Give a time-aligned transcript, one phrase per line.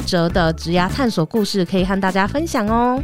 [0.00, 3.02] 曲折的职涯探索故事可以和大家分享哦。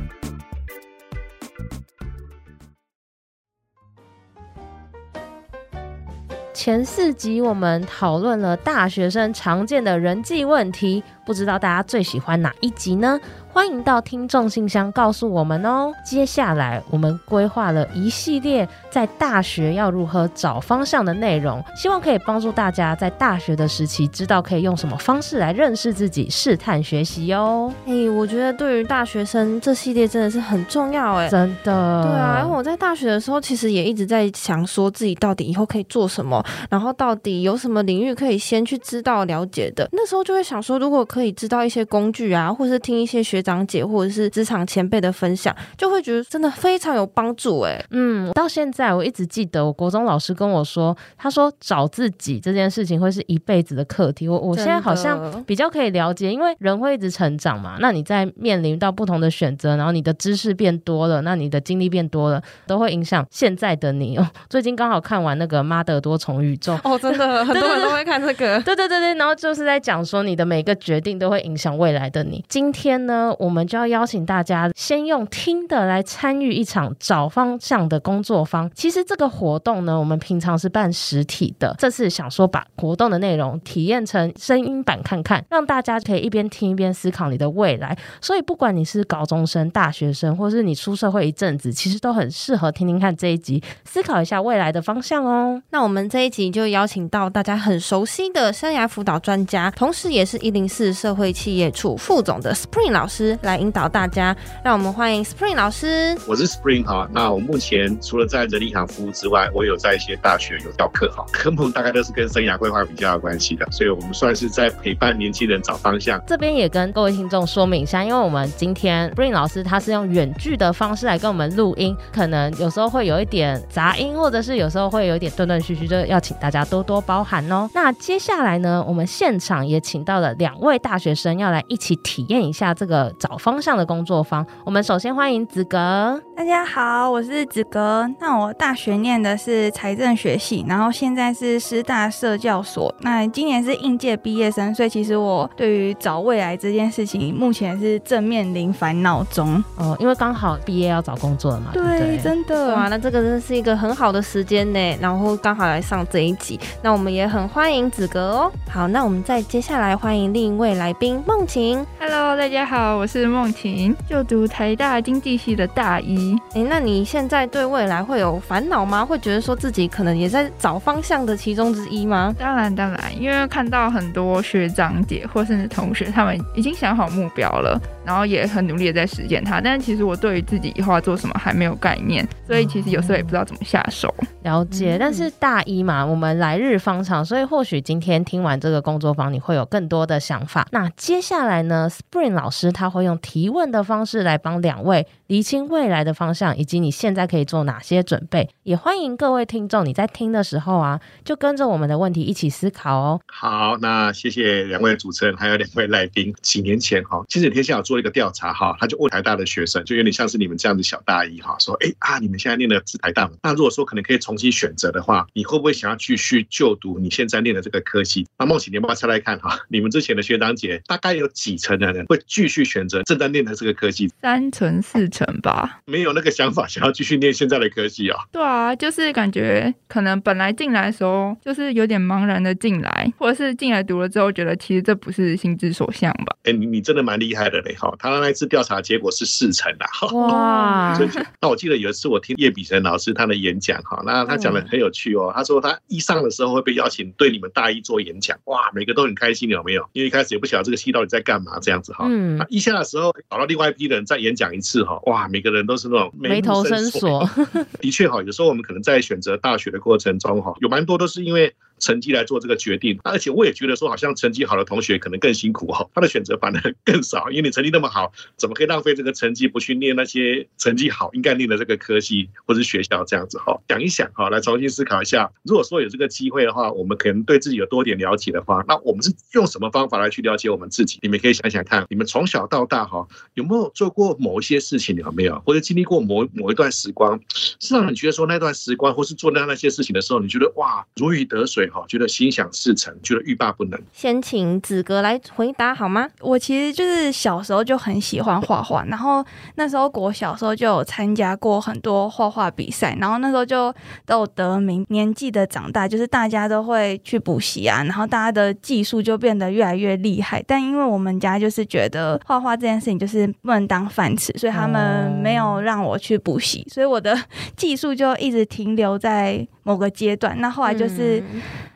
[6.55, 13.20] 前四集我们讨论了大学生常见的人际问题，不知道大家最喜欢哪一集呢？
[13.56, 15.91] 欢迎到听众信箱告诉我们哦。
[16.05, 27.73] 接下来我们规划了一系列在大学要如何找方向的内容，希望可以帮助大家在大学的时期知道可以用什么方式来认识自己、试探学习哦。
[27.87, 32.02] 哎、欸，我觉得对于大学生这系列真的是很重要哎，真的。
[32.02, 39.89] 对啊，因为我在大学的时候其实也一直在想说自己到底以后可以做什么，然后到底有什么领域可以先去知道了解的。
[39.92, 47.80] 那时候就会想说，如果可以知道一些工具啊，或是听一些学长姐或者是职场前辈的分享，就会觉得真的非常有帮助哎。
[47.91, 54.28] 嗯，到现在我一直记得我国中老师跟我说，他说找自己这件事情会是一辈子的课题。
[54.28, 57.77] 我我现在好像比较可以了解，因为人会一直成长嘛。
[57.78, 64.17] 那你在面临到不同的选择，然后你的知识变多了，那你的经历变多了，都会影响现在的你。
[64.17, 68.61] 哦， 最近刚好看完那个《妈的多重宇宙》哦，真的很 多人都会看这个。
[68.62, 72.44] 对对对对，然后就是在讲说你的每个决定都会影响未来的你。
[72.48, 78.70] 今天呢，我们就要邀请大家先用听的来参与一场找方向的工作坊。
[78.75, 87.97] 其实这个活动呢，我们平常是办实体的，这次想说把活动的内容体验成声音版看看，让大家可以一边听一边思考你的未来。
[88.20, 95.63] 所以不管你是高中生、大学生，或是你出社会一阵子，其实都很适合听听看这一集，思考一下未来的方向哦。
[95.70, 106.16] 那我们这一集就邀请到大家很熟悉的生涯辅导专家，同时也是一零四社会企业处副总的 Spring 老师来引导大家，让我们欢迎 Spring 老师。
[106.27, 116.20] 我是 Spring 哈，那我目前除了在人力行服务之外，我有在一些大学有教课哈，科目大概都是跟生涯规划比较有关系的，所以我们算是在陪伴年轻人找方向。
[116.27, 127.68] 这边也跟各位听众说明一下，因为我们今天 Spring 老师他是用远距的方式来跟我们录音，可能有时候会有一点杂音，或者是有时候会有一点断断续续，就要请大家多多包涵哦。
[127.74, 134.44] 那接下来呢，我们现场也请到了两位大学生要来一起体验一下这个找方向的工作坊。
[134.64, 136.20] 我们首先欢迎子格。
[136.37, 138.08] 大家好，我是子格。
[138.20, 142.94] 那我大学念的是财政学系，然后现在是师大社教所。
[143.00, 149.62] 那今年是应届毕业生，所以其实我对于找未来这件事情，目前是正面临烦恼中。
[149.76, 151.70] 哦，因为刚好毕业要找工作了嘛。
[151.72, 152.75] 对，对真的。
[152.75, 154.96] 哇，那这个真的是一个很好的时间呢。
[155.00, 158.52] 然后刚好来上这一集，那我们也很欢迎子格哦。
[158.70, 161.84] 好，那我们再接下来欢迎另一位来宾梦晴。
[161.99, 166.34] Hello，大家好，我是梦晴，就读台大经济系的大一。
[166.55, 169.05] 哎，那你现在对未来会有烦恼吗？
[169.05, 172.34] 会觉得说自己可能也在找方向的其中之一吗？
[172.38, 179.61] 当然，当然，因为看到很多学长姐或甚至同学，他们已经想好目标了，然后也很努力的在实践它。
[179.61, 184.12] 但是其实我对于自己以后要做什么还没有概念，所以其实有时候也不知道怎么下手。
[184.43, 190.67] 了解，但是大一嘛，我们来日方长，所以或许今天听完这个工作坊，你会有更多的想法。
[190.70, 198.49] 那接下来呢，Spring 老师他会用提问的方式来帮两位厘清未来的方向，以及你现在可以做哪些准备。
[198.62, 203.20] 也欢迎各位听众，你在听的时候啊，就跟着我们的问题一起思考哦。
[203.26, 206.32] 好，那谢谢两位主持人，还有两位来宾。
[206.43, 213.32] 几年前哈，亲子天下有做一个调查哈，他就问台大的学生，就有点像是你们这样子小大一哈，说哎啊，你们现在念的是台大吗？
[213.43, 218.25] 那如果说可能可以重新选择的话，你会不会想要继续就读你现在念的这个科系？
[218.38, 224.08] 那梦晴，你要不要猜猜看哈，你们之前的学长姐大概有几成的人会继续选择正在念的这个科系？
[224.22, 225.80] 三成四成吧。
[225.86, 228.18] 没有那个想法，想要继续念现在的科系啊？
[228.30, 236.36] 对啊，就是感觉可能本来进来的时候就是有点茫然的进来，或者是进来读了之后觉得其实这不是心之所向吧？
[236.44, 237.94] 哎，你你真的蛮厉害的嘞哈！
[237.98, 240.06] 他那一次调查结果是四成的哈。
[240.14, 240.98] 哇！
[241.40, 245.32] 那我记得有一次我听叶丙成老师他的演讲哈，那他讲的很有趣哦。
[245.34, 249.88] 他说他一上的时候会被邀请对你们大一做演讲，哇，每个都很开心，有没有？
[249.92, 252.06] 因为一开始也不晓得这个戏到底在干嘛这样子哈。
[252.08, 252.38] 嗯。
[252.38, 257.29] 他一下的时候找到另外一批人再演讲一次哈，哇，每个人都是那种眉头深锁。
[257.81, 262.99] 的确哈，有时候我们可能在选择大学的过程中哈，有蛮多都是因为成绩来做这个决定。
[263.05, 273.56] 而且我也觉得说，好像成绩好的同学可能更辛苦哈，他的选择反而更少，因为你成绩那么好，怎么可以浪费这个成绩不去念那些成绩好应该念的这个科系或者学校这样子哈？
[273.69, 280.99] 想一想哈，来重新思考一下，如果说有这个机会的话，我们可能对自己有多点了解的话，那我们是用什么方法来去了解我们自己？
[281.02, 284.96] 你们可以想想看，你们从小到大哈，有没有做过某一些事情？
[284.96, 287.20] 有没有或者经历过某某一段时光，
[287.61, 293.80] 是让你觉得说那段时光，或是做那那些事情的时候，你觉得哇如鱼得水哈，觉得心想事成，觉得欲罢不能。
[293.92, 296.08] 先请子格来回答好吗？
[296.20, 299.24] 我其实就是小时候就很喜欢画画，然后
[299.56, 303.74] 那时候国小时候就有参加过很多画画比赛，然后那时候就
[304.04, 304.86] 都有得名。
[304.88, 310.42] 年纪的长大，就是大家都会去补习啊，然后大家的技术就变得越来越厉害。
[310.46, 317.19] 但因为我们家就是觉得画画这件事情就是不能当饭吃，所以他们没有让我去补习，所以我的
[317.56, 320.40] 技术就一直停留在某个阶段。
[320.40, 321.22] 那后来就是。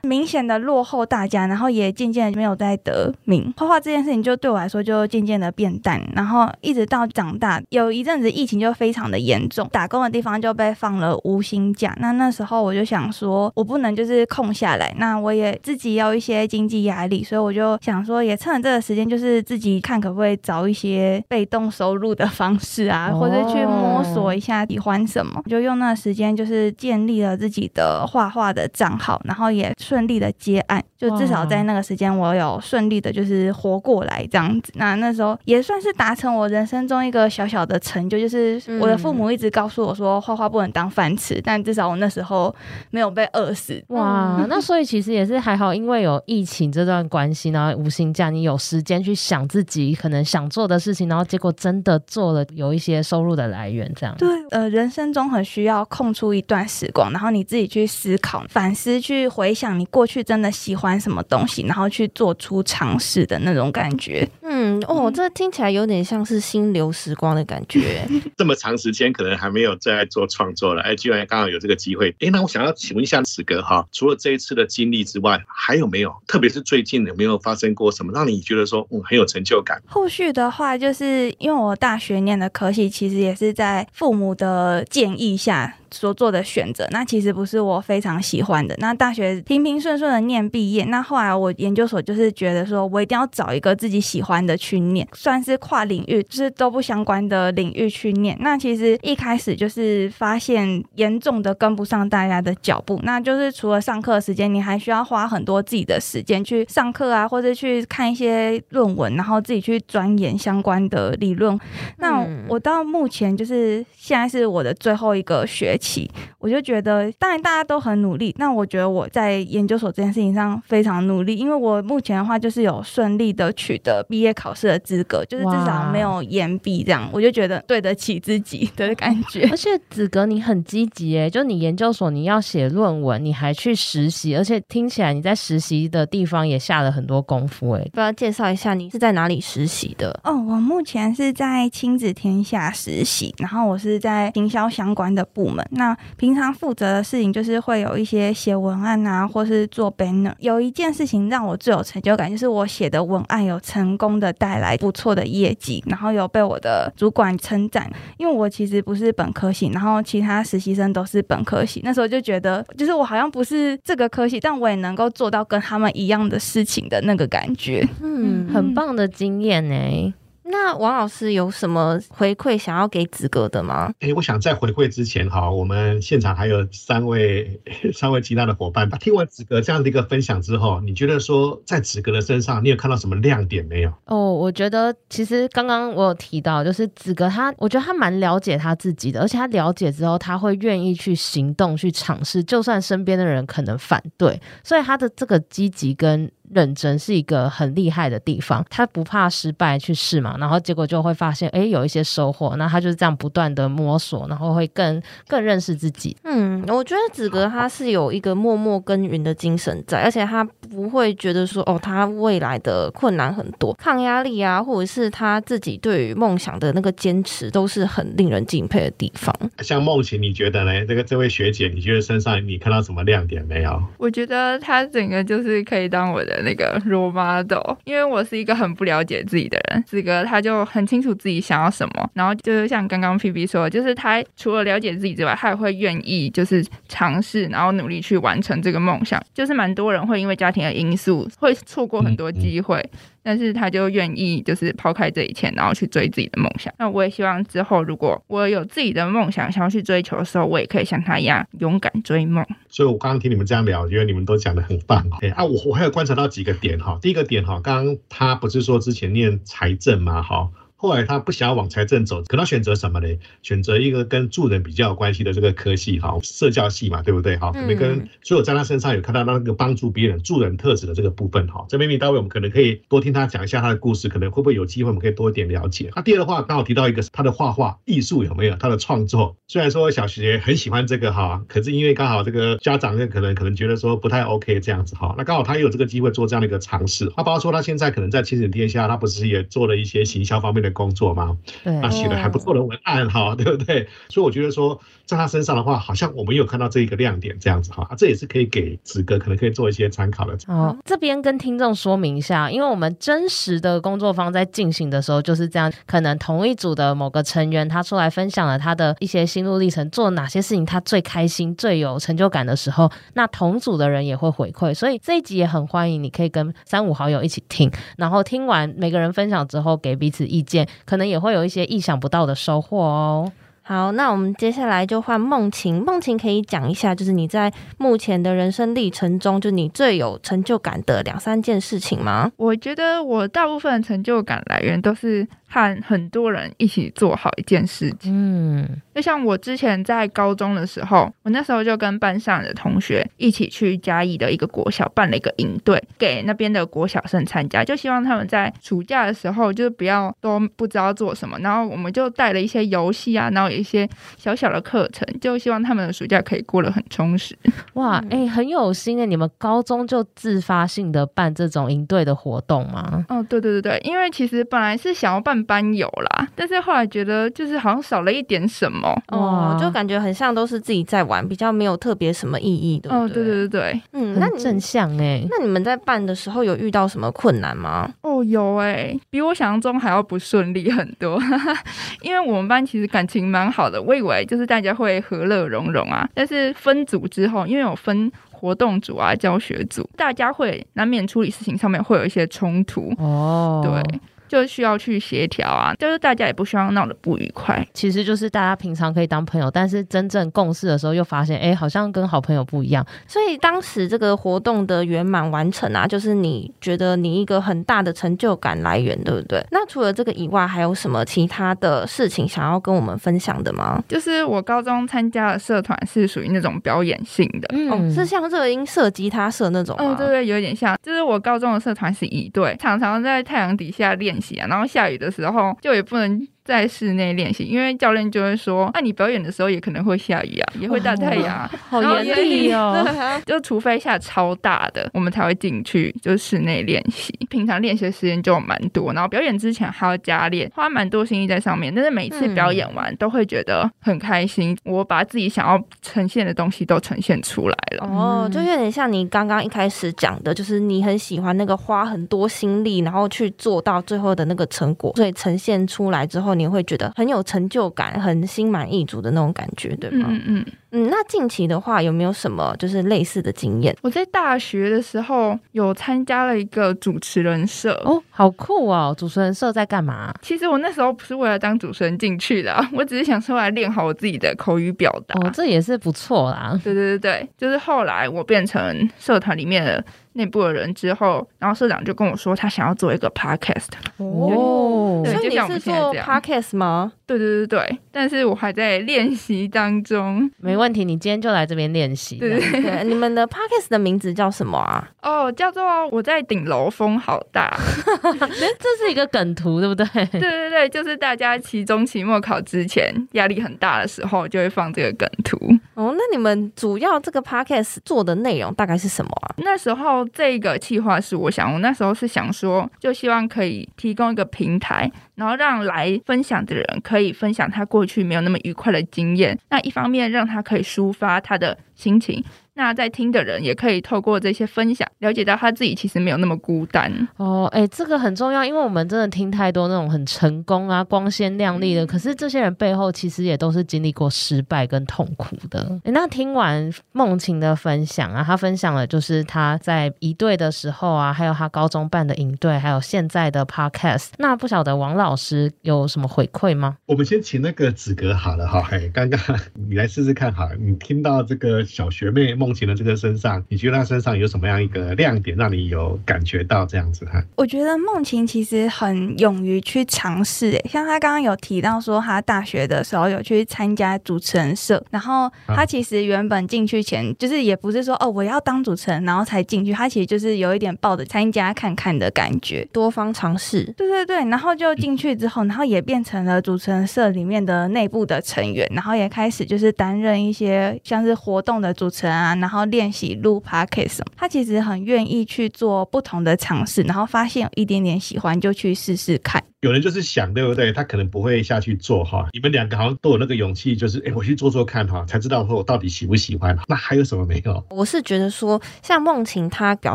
[0.03, 3.53] 明显的落后大家，然后也渐渐没有再得名。
[3.57, 11.97] 画画这件事情就对我来说就渐渐的变淡，然后一直到长大，有一阵子疫情就非常的严重，打工的地方就被放了无薪假。
[12.01, 29.70] 那那时候我就想说，我不能就是空下来，那我也自己要一些经济压力，所以我就想说，也趁着这个时间，就是自己看可不可以找一些被动收入的方式啊，或者去摸索一下喜欢什么，就用那个时间就是建立了自己的画画的账号，然后也。
[29.79, 34.73] 顺利的接案，就至少在那个时间，我有顺利的，就是活过来这样子。
[34.77, 42.55] 那那时候也算是达成我人生中一个小小的成就，就是我的父母一直告诉我说，画画不能当饭吃，但至少我那时候
[42.91, 43.83] 没有被饿死。
[43.89, 54.15] 哇，那所以其实也是还好，因为有疫情这段关系，然后无薪假，你有时间去想自己可能想做的事情，然后结果真的做了，有一些收入的来源，这样。
[54.19, 59.81] 对，呃，人生中很需要空出一段时光，然后你自己去思考、反思、去回想。
[59.81, 64.29] 你过去真的喜欢什么东西，然后去做出尝试的那种感觉。
[64.43, 68.07] 嗯，哦，这听起来有点像是心流时光的感觉。
[68.37, 72.15] 这么长时间可能还没有再做创作了，哎，居然刚好有这个机会。
[72.19, 76.13] 哎，那我想要请问一下子格哈，除了这一次的经历之外，还有没有？
[76.27, 79.81] 特别是最近有没有发生过什么让你觉得说，嗯，很有成就感？
[79.87, 85.77] 后续的话，就是因为我大学念的科系，其实也是在父母的建议下。
[85.91, 88.75] 所做的选择，那其实不是我非常喜欢的。
[88.79, 98.37] 那大学平平顺顺的念毕业，那后来我研究所就是觉得说，我一定要找一个自己喜欢的去念，算是跨领域，就是都不相关的领域去念。
[98.41, 111.59] 那其实一开始就是发现严重的跟不上大家的脚步，那就是除了上课时间，你还需要花很多自己的时间去上课啊，或者去看一些论文，然后自己去钻研相关的理论。
[111.99, 116.09] 那我到目前就是现在是我的最后一个学期。
[116.39, 118.35] 我就觉得，当然大家都很努力。
[118.39, 127.09] 那我觉得我在研究所这件事情上非常努力，因为我目前的话就是有顺利的取得毕业考试的资格，就是至少没有延毕这样。
[127.13, 129.49] 我就觉得对得起自己的感觉。
[129.51, 137.91] 而且子格你很积极诶，就你研究所你要写论文，你还去实习，而且听起来你在实习的地方也下了很多功夫诶。
[137.93, 140.19] 不要介绍一下你是在哪里实习的？
[140.25, 145.67] 哦，我目前是在亲子天下实习，然后我是在营销相关的部门。
[145.71, 150.33] 那平常负责的事情就是会有一些写文案啊，或是做 banner。
[150.39, 157.91] 有一件事情让我最有成就感，就是我写的文案有成功的带来不错的业绩，然后有被我的主管称赞。
[158.19, 167.87] 因为我其实不是本科系，然后其他实习生都是本科系，那时候就觉得，就是我好像不是这个科系，但我也能够做到跟他们一样的事情的那个感觉。
[168.03, 170.15] 嗯，很棒的经验呢。
[170.51, 173.93] 那王老师有什么回馈想要给子格的吗？
[174.01, 177.61] 哎，我想在回馈之前哈，我们现场还有三位
[177.95, 178.99] 三位其他的伙伴吧。
[178.99, 183.93] 听完子格这样的一个分享之后，你觉得说在子格的身上，你有看到什么亮点没有？
[184.07, 196.31] 哦，我觉得其实刚刚我有提到，就是子格他，我觉得他蛮了解他自己的，而且他了解之后，他会愿意去行动去尝试，就算身边的人可能反对，所以他的这个积极跟。
[196.53, 202.57] 认真是一个很厉害的地方，他不怕失败去试嘛，然后结果就会发现，哎，有一些收获。
[202.57, 206.17] 那他就是这样不断的摸索，然后会更更认识自己。
[206.25, 219.33] 嗯，我觉得子格他是有一个默默耕耘的精神在，而且他不会觉得说，哦，他未来的困难很多，抗压力啊，或者是他自己对于梦想的那个坚持，都是很令人敬佩的地方。
[219.59, 220.85] 像梦晴，你觉得呢？
[220.85, 223.81] 这个这位学姐，你觉得身上你看到什么亮点没有？
[223.99, 226.41] 我觉得他整个就是可以当我的。
[226.43, 239.23] 那个 role model，因为我是一个很不了解自己的人，子格他就很清楚自己想要什么，然后就是像刚刚 P P 说的，就是他除了了解自己之外，他也会愿意就就是尝试，然后努力去完成这个梦想。
[239.33, 242.85] 就是蛮多人会因为家庭的因素会错过很多机会。
[243.23, 246.73] 但是他就愿意就是抛开这一切，然后去追自己的梦想。
[246.79, 252.43] 那我也希望之后，如果我有自己的梦想想要去追求的时候，我也可以像他一样勇敢追梦。
[252.71, 255.07] 所以我刚刚听你们这样聊，我觉得你们都讲得很棒。
[255.21, 256.99] 哎啊，我我还有观察到几个点哈。
[257.03, 260.23] 第一个点哈，刚刚他不是说之前念财政吗？
[260.23, 260.49] 哈。
[260.81, 263.09] 后来他不想要往财政走，可能选择什么呢？
[263.43, 267.37] 选择一个跟助人比较有关系的这个科系，哈，社教系嘛，对不对？
[267.37, 271.67] 哈，可能跟所有在他身上有看到那个帮助别人、助人特质的这个部分，哈。
[271.69, 275.91] 这边大卫，我们可能可以多听他讲一下他的故事，可能会不会有机会，我们可以多一点了解。
[275.95, 278.57] 那第二的话，刚好提到一个他的画画艺术有没有？
[278.57, 285.15] 他的创作，虽然说小学很喜欢这个哈，可是因为刚好这个家长可能可能觉得说不太 OK 这样子哈。
[285.19, 287.13] 那刚好他也有这个机会做这样的一个尝试。
[287.15, 291.37] 他包括说他现在可能在亲子天下，他不是也做了一些行销方面的工作吗？
[291.65, 293.89] 对，那写的还不错的文案哈，对不对？
[294.09, 300.37] 所以我觉得说，在他身上的话，好像我们有看到这一个亮点这样子哈，这也是可以给子哥可能可以做一些参考的。
[300.47, 321.31] 哦，这边跟听众说明一下，因为我们真实的工作坊在进行的时候就是这样，可能同一组的某个成员他出来分享了他的一些心路历程，做哪些事情他最开心、最有成就感的时候，那同组的人也会回馈，所以这一集也很欢迎，你可以跟三五好友一起听，然后听完每个人分享之后给彼此意见，可能也会。
[321.31, 323.31] 有一些意想不到的收获哦。
[323.71, 325.81] 好，那我们接下来就换梦晴。
[325.85, 332.33] 梦晴可以讲一下，就是你在目前的人生历程中，就你最有成就感的两三件事情吗？
[332.37, 335.25] 我觉得我大部分成就感来源都是。
[335.53, 357.37] 和很多人一起做好一件事情，嗯，就像我之前在高中的时候，我那时候就跟班上的同学一起去嘉义的一个国小办了一个营队，给那边的国小生参加，就希望他们在暑假的时候就是不要都不知道做什么，然后我们就带了一些游戏啊，然后有一些小小的课程，就希望他们的暑假可以过得很充实。
[357.73, 363.05] 哇，哎、欸，很有心诶，你们高中就自发性的办这种营队的活动吗？
[363.09, 365.40] 哦，对对对对，因为其实本来是想要办。
[365.45, 368.91] 班有啦，但是后来觉得就是好像少了一点什么。
[369.09, 372.91] 哦，就感觉很像都是自己在玩，比较没有特别什么意义的。
[372.95, 377.91] 哦，对对对对，嗯，那正向哎，那你们在办的时候有遇到什么困难吗？
[378.03, 381.21] 哦，有哎、欸，比我想象中还要不顺利很多，
[382.03, 392.93] 因为我们班其实感情蛮好的，我以为就是大家会和乐融融啊，但是分组之后，因为有分活动组啊、教学组，大家会难免处理事情上面会有一些冲突。
[392.99, 394.01] 哦，对。
[394.31, 397.67] 就需要去协调啊，就是大家也不希望闹得不愉快。
[397.75, 402.87] 其实就是大家平常可以当朋友，但是真正共事的时候又发现，哎，好像跟好朋友不一样。
[403.09, 409.45] 所以当时这个活动的圆满完成啊，就是你觉得你一个很大的成就感来源，对不对？
[409.51, 413.83] 那除了这个以外，还有什么其他的事情想要跟我们分享的吗？
[413.89, 419.85] 就是我高中参加的社团是属于那种表演性的，嗯，哦、是像热音社、吉他社那种吗？
[419.85, 420.79] 哦，对对，有点像。
[420.81, 424.20] 就是我高中的社团是一队，常常在太阳底下练。
[424.49, 426.27] 然后下雨的时候，就也不能。
[426.51, 432.85] 在室内练习，因为教练就会说，那、啊、你表演的时候也可能会下雨啊，也会大太阳，啊好严厉哦。
[433.25, 437.17] 就除非下超大的，我们才会进去，就是室内练习。
[437.29, 441.73] 平常练习的时间就蛮多，然后表演之前还要加练，花蛮多心意在上面。
[441.73, 447.87] 但是每次表演完都会觉得很开心，我把自己想要呈现的东西都呈现出来了。
[447.87, 456.40] 哦，就有点像你刚刚一开始讲的，就是你很喜欢那个花很多心力，然后去做到最后的那个成果，所以呈现出来之后。
[456.41, 460.07] 你会觉得很有成就感，很心满意足的那种感觉，对吗？
[460.11, 460.89] 嗯嗯嗯。
[460.91, 463.77] 那近期的话，有没有什么就是类似的经验？
[463.83, 468.95] 我在大学的时候有参加了一个主持人社哦，好酷哦！
[468.97, 470.13] 主持人社在干嘛？
[470.23, 475.15] 其实我那时候不是为了当主持人进去的， 我只是想出来练好我自己的口语表达。
[475.21, 476.59] 哦，这也是不错啦。
[476.65, 479.85] 对对对对，就是后来我变成社团里面的。
[480.15, 483.69] 内部的人之后，然后社长就跟我说，他想要做一个 podcast。
[483.99, 486.93] 哦，所以你是做 podcast 吗？
[487.07, 490.31] 对对对对，但是我还在练习当中。
[490.39, 492.17] 没问题，你今天就来这边练习。
[492.17, 494.89] 对对对，你们的 podcast 的名字叫什么啊？
[495.03, 497.57] 哦，叫做我在顶楼风好大。
[498.01, 499.87] 这是一个梗图，对不对？
[500.07, 505.37] 对对对，就是大家期中、期末考之前压力很大的时候，就会放这个梗图。
[505.81, 509.35] 哦，那你们主要这个 podcast 做的内容大概是什么啊？
[509.39, 510.07] 那时候。
[510.13, 519.39] 这个计划是我想，我那时候是想说，就希望可以提供一个平台，然后让来分享的人可以分享他过去没有那么愉快的经验。
[519.49, 522.23] 那一方面让他可以抒发他的心情。
[522.61, 527.49] 那在听的人也可以透过这些分享，了解到他自己其实没有那么孤单哦。
[527.53, 535.81] 哎、欸，这个很重要，因为我们真的听太多那种很成功啊、光鲜亮丽的，可是这些人背后其实也都是经历过失败跟痛苦的。
[535.85, 544.09] 欸、那听完梦晴的分享啊，他分享了就是他在一队的时候啊，还有他高中办的营队，还有现在的 podcast。
[544.19, 546.77] 那不晓得王老师有什么回馈吗？
[546.85, 549.19] 我们先请那个子格好了哈，嘿，刚刚
[549.69, 557.23] 你来试试看哈，你听到这个小学妹梦晴的这个身上，你觉得他身上有什么样一个亮点，让你有感觉到这样子哈？
[557.37, 573.65] 我觉得梦晴其实很勇于去尝试，诶，像他刚刚有提到说，他大学的时候有去参加主持人社，然后他其实原本进去前，就是也不是说哦我要当主持人，然后才进去，他其实就是有一点抱着参加看看的感觉，多方尝试。
[573.77, 584.01] 对对对，然后就进去之后，然后也变成了主持人社里面的内部的成员，然后也开始就是担任一些像是活动的主持人啊，然后练习录 podcast。
[584.17, 589.43] 他其实很愿意去做不同的尝试，然后发现有一点点喜欢就去试试看。
[589.61, 590.73] 有人就是想，对不对？
[590.73, 592.27] 他可能不会下去做哈。
[592.33, 596.57] 你们两个好像都有那个勇气，就是哎，我去做做看哈，才知道说我到底喜不喜欢。
[596.67, 597.63] 那还有什么没有？
[597.69, 599.95] 我是觉得说，像梦晴，她表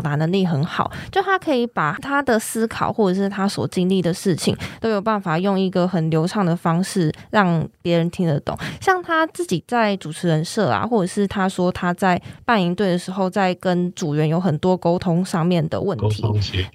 [0.00, 8.56] 达能力很好，就她可以把她的思考或者是她所经历的事情，都有办法用一个很流畅的方式让别人听得懂。
[8.80, 16.22] 像他自己在主持人社啊，或者是他说他在办营队的时候，在跟组员有很多沟通上面的问题。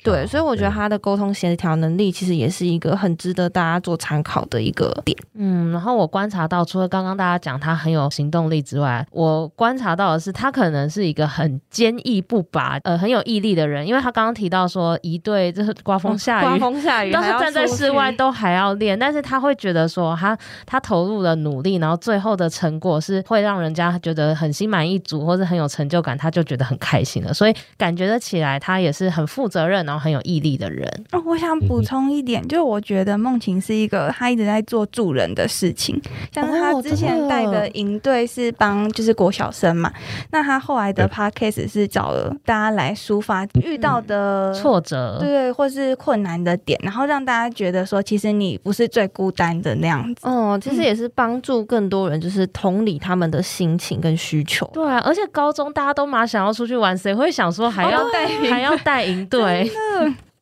[0.04, 2.72] 对，所以我觉得他的沟通协调能力其实也是一。
[2.72, 30.90] 一个很值得大家做参考的一个点，嗯，然后我观察到，除了刚刚大家讲他很有行动力之外，我观察到的是他可能是一个很坚毅不拔，呃，很有毅力的人，因为他刚刚提到说，一队就是刮风下雨，刮风下雨，都是站在室外都还要练，但是他会觉得说，他他投入了努力，然后最后的成果是会让人家觉得很心满意足，或者很有成就感，他就觉得很开心了，所以感觉得起来，他也是很负责任，然后很有毅力的人。
[31.12, 32.62] 哦，我想补充一点，就。
[32.72, 36.00] 我觉得梦晴是一个，他一直在做助人的事情，
[36.32, 39.92] 像是他之前带的营队是帮就是国小生嘛，
[40.32, 50.28] 那他后来的 podcast 是找了大家来抒发遇到的挫折，对对，或是困难的点，然后让大家觉得说，其实你不是最孤单的那样子。
[50.28, 54.70] 哦，其实也是帮助更多人，就是同理他们的心情跟需求。
[54.72, 59.72] 对啊，而且高中大家都蛮想要出去玩，谁会想说还要带还要带营队？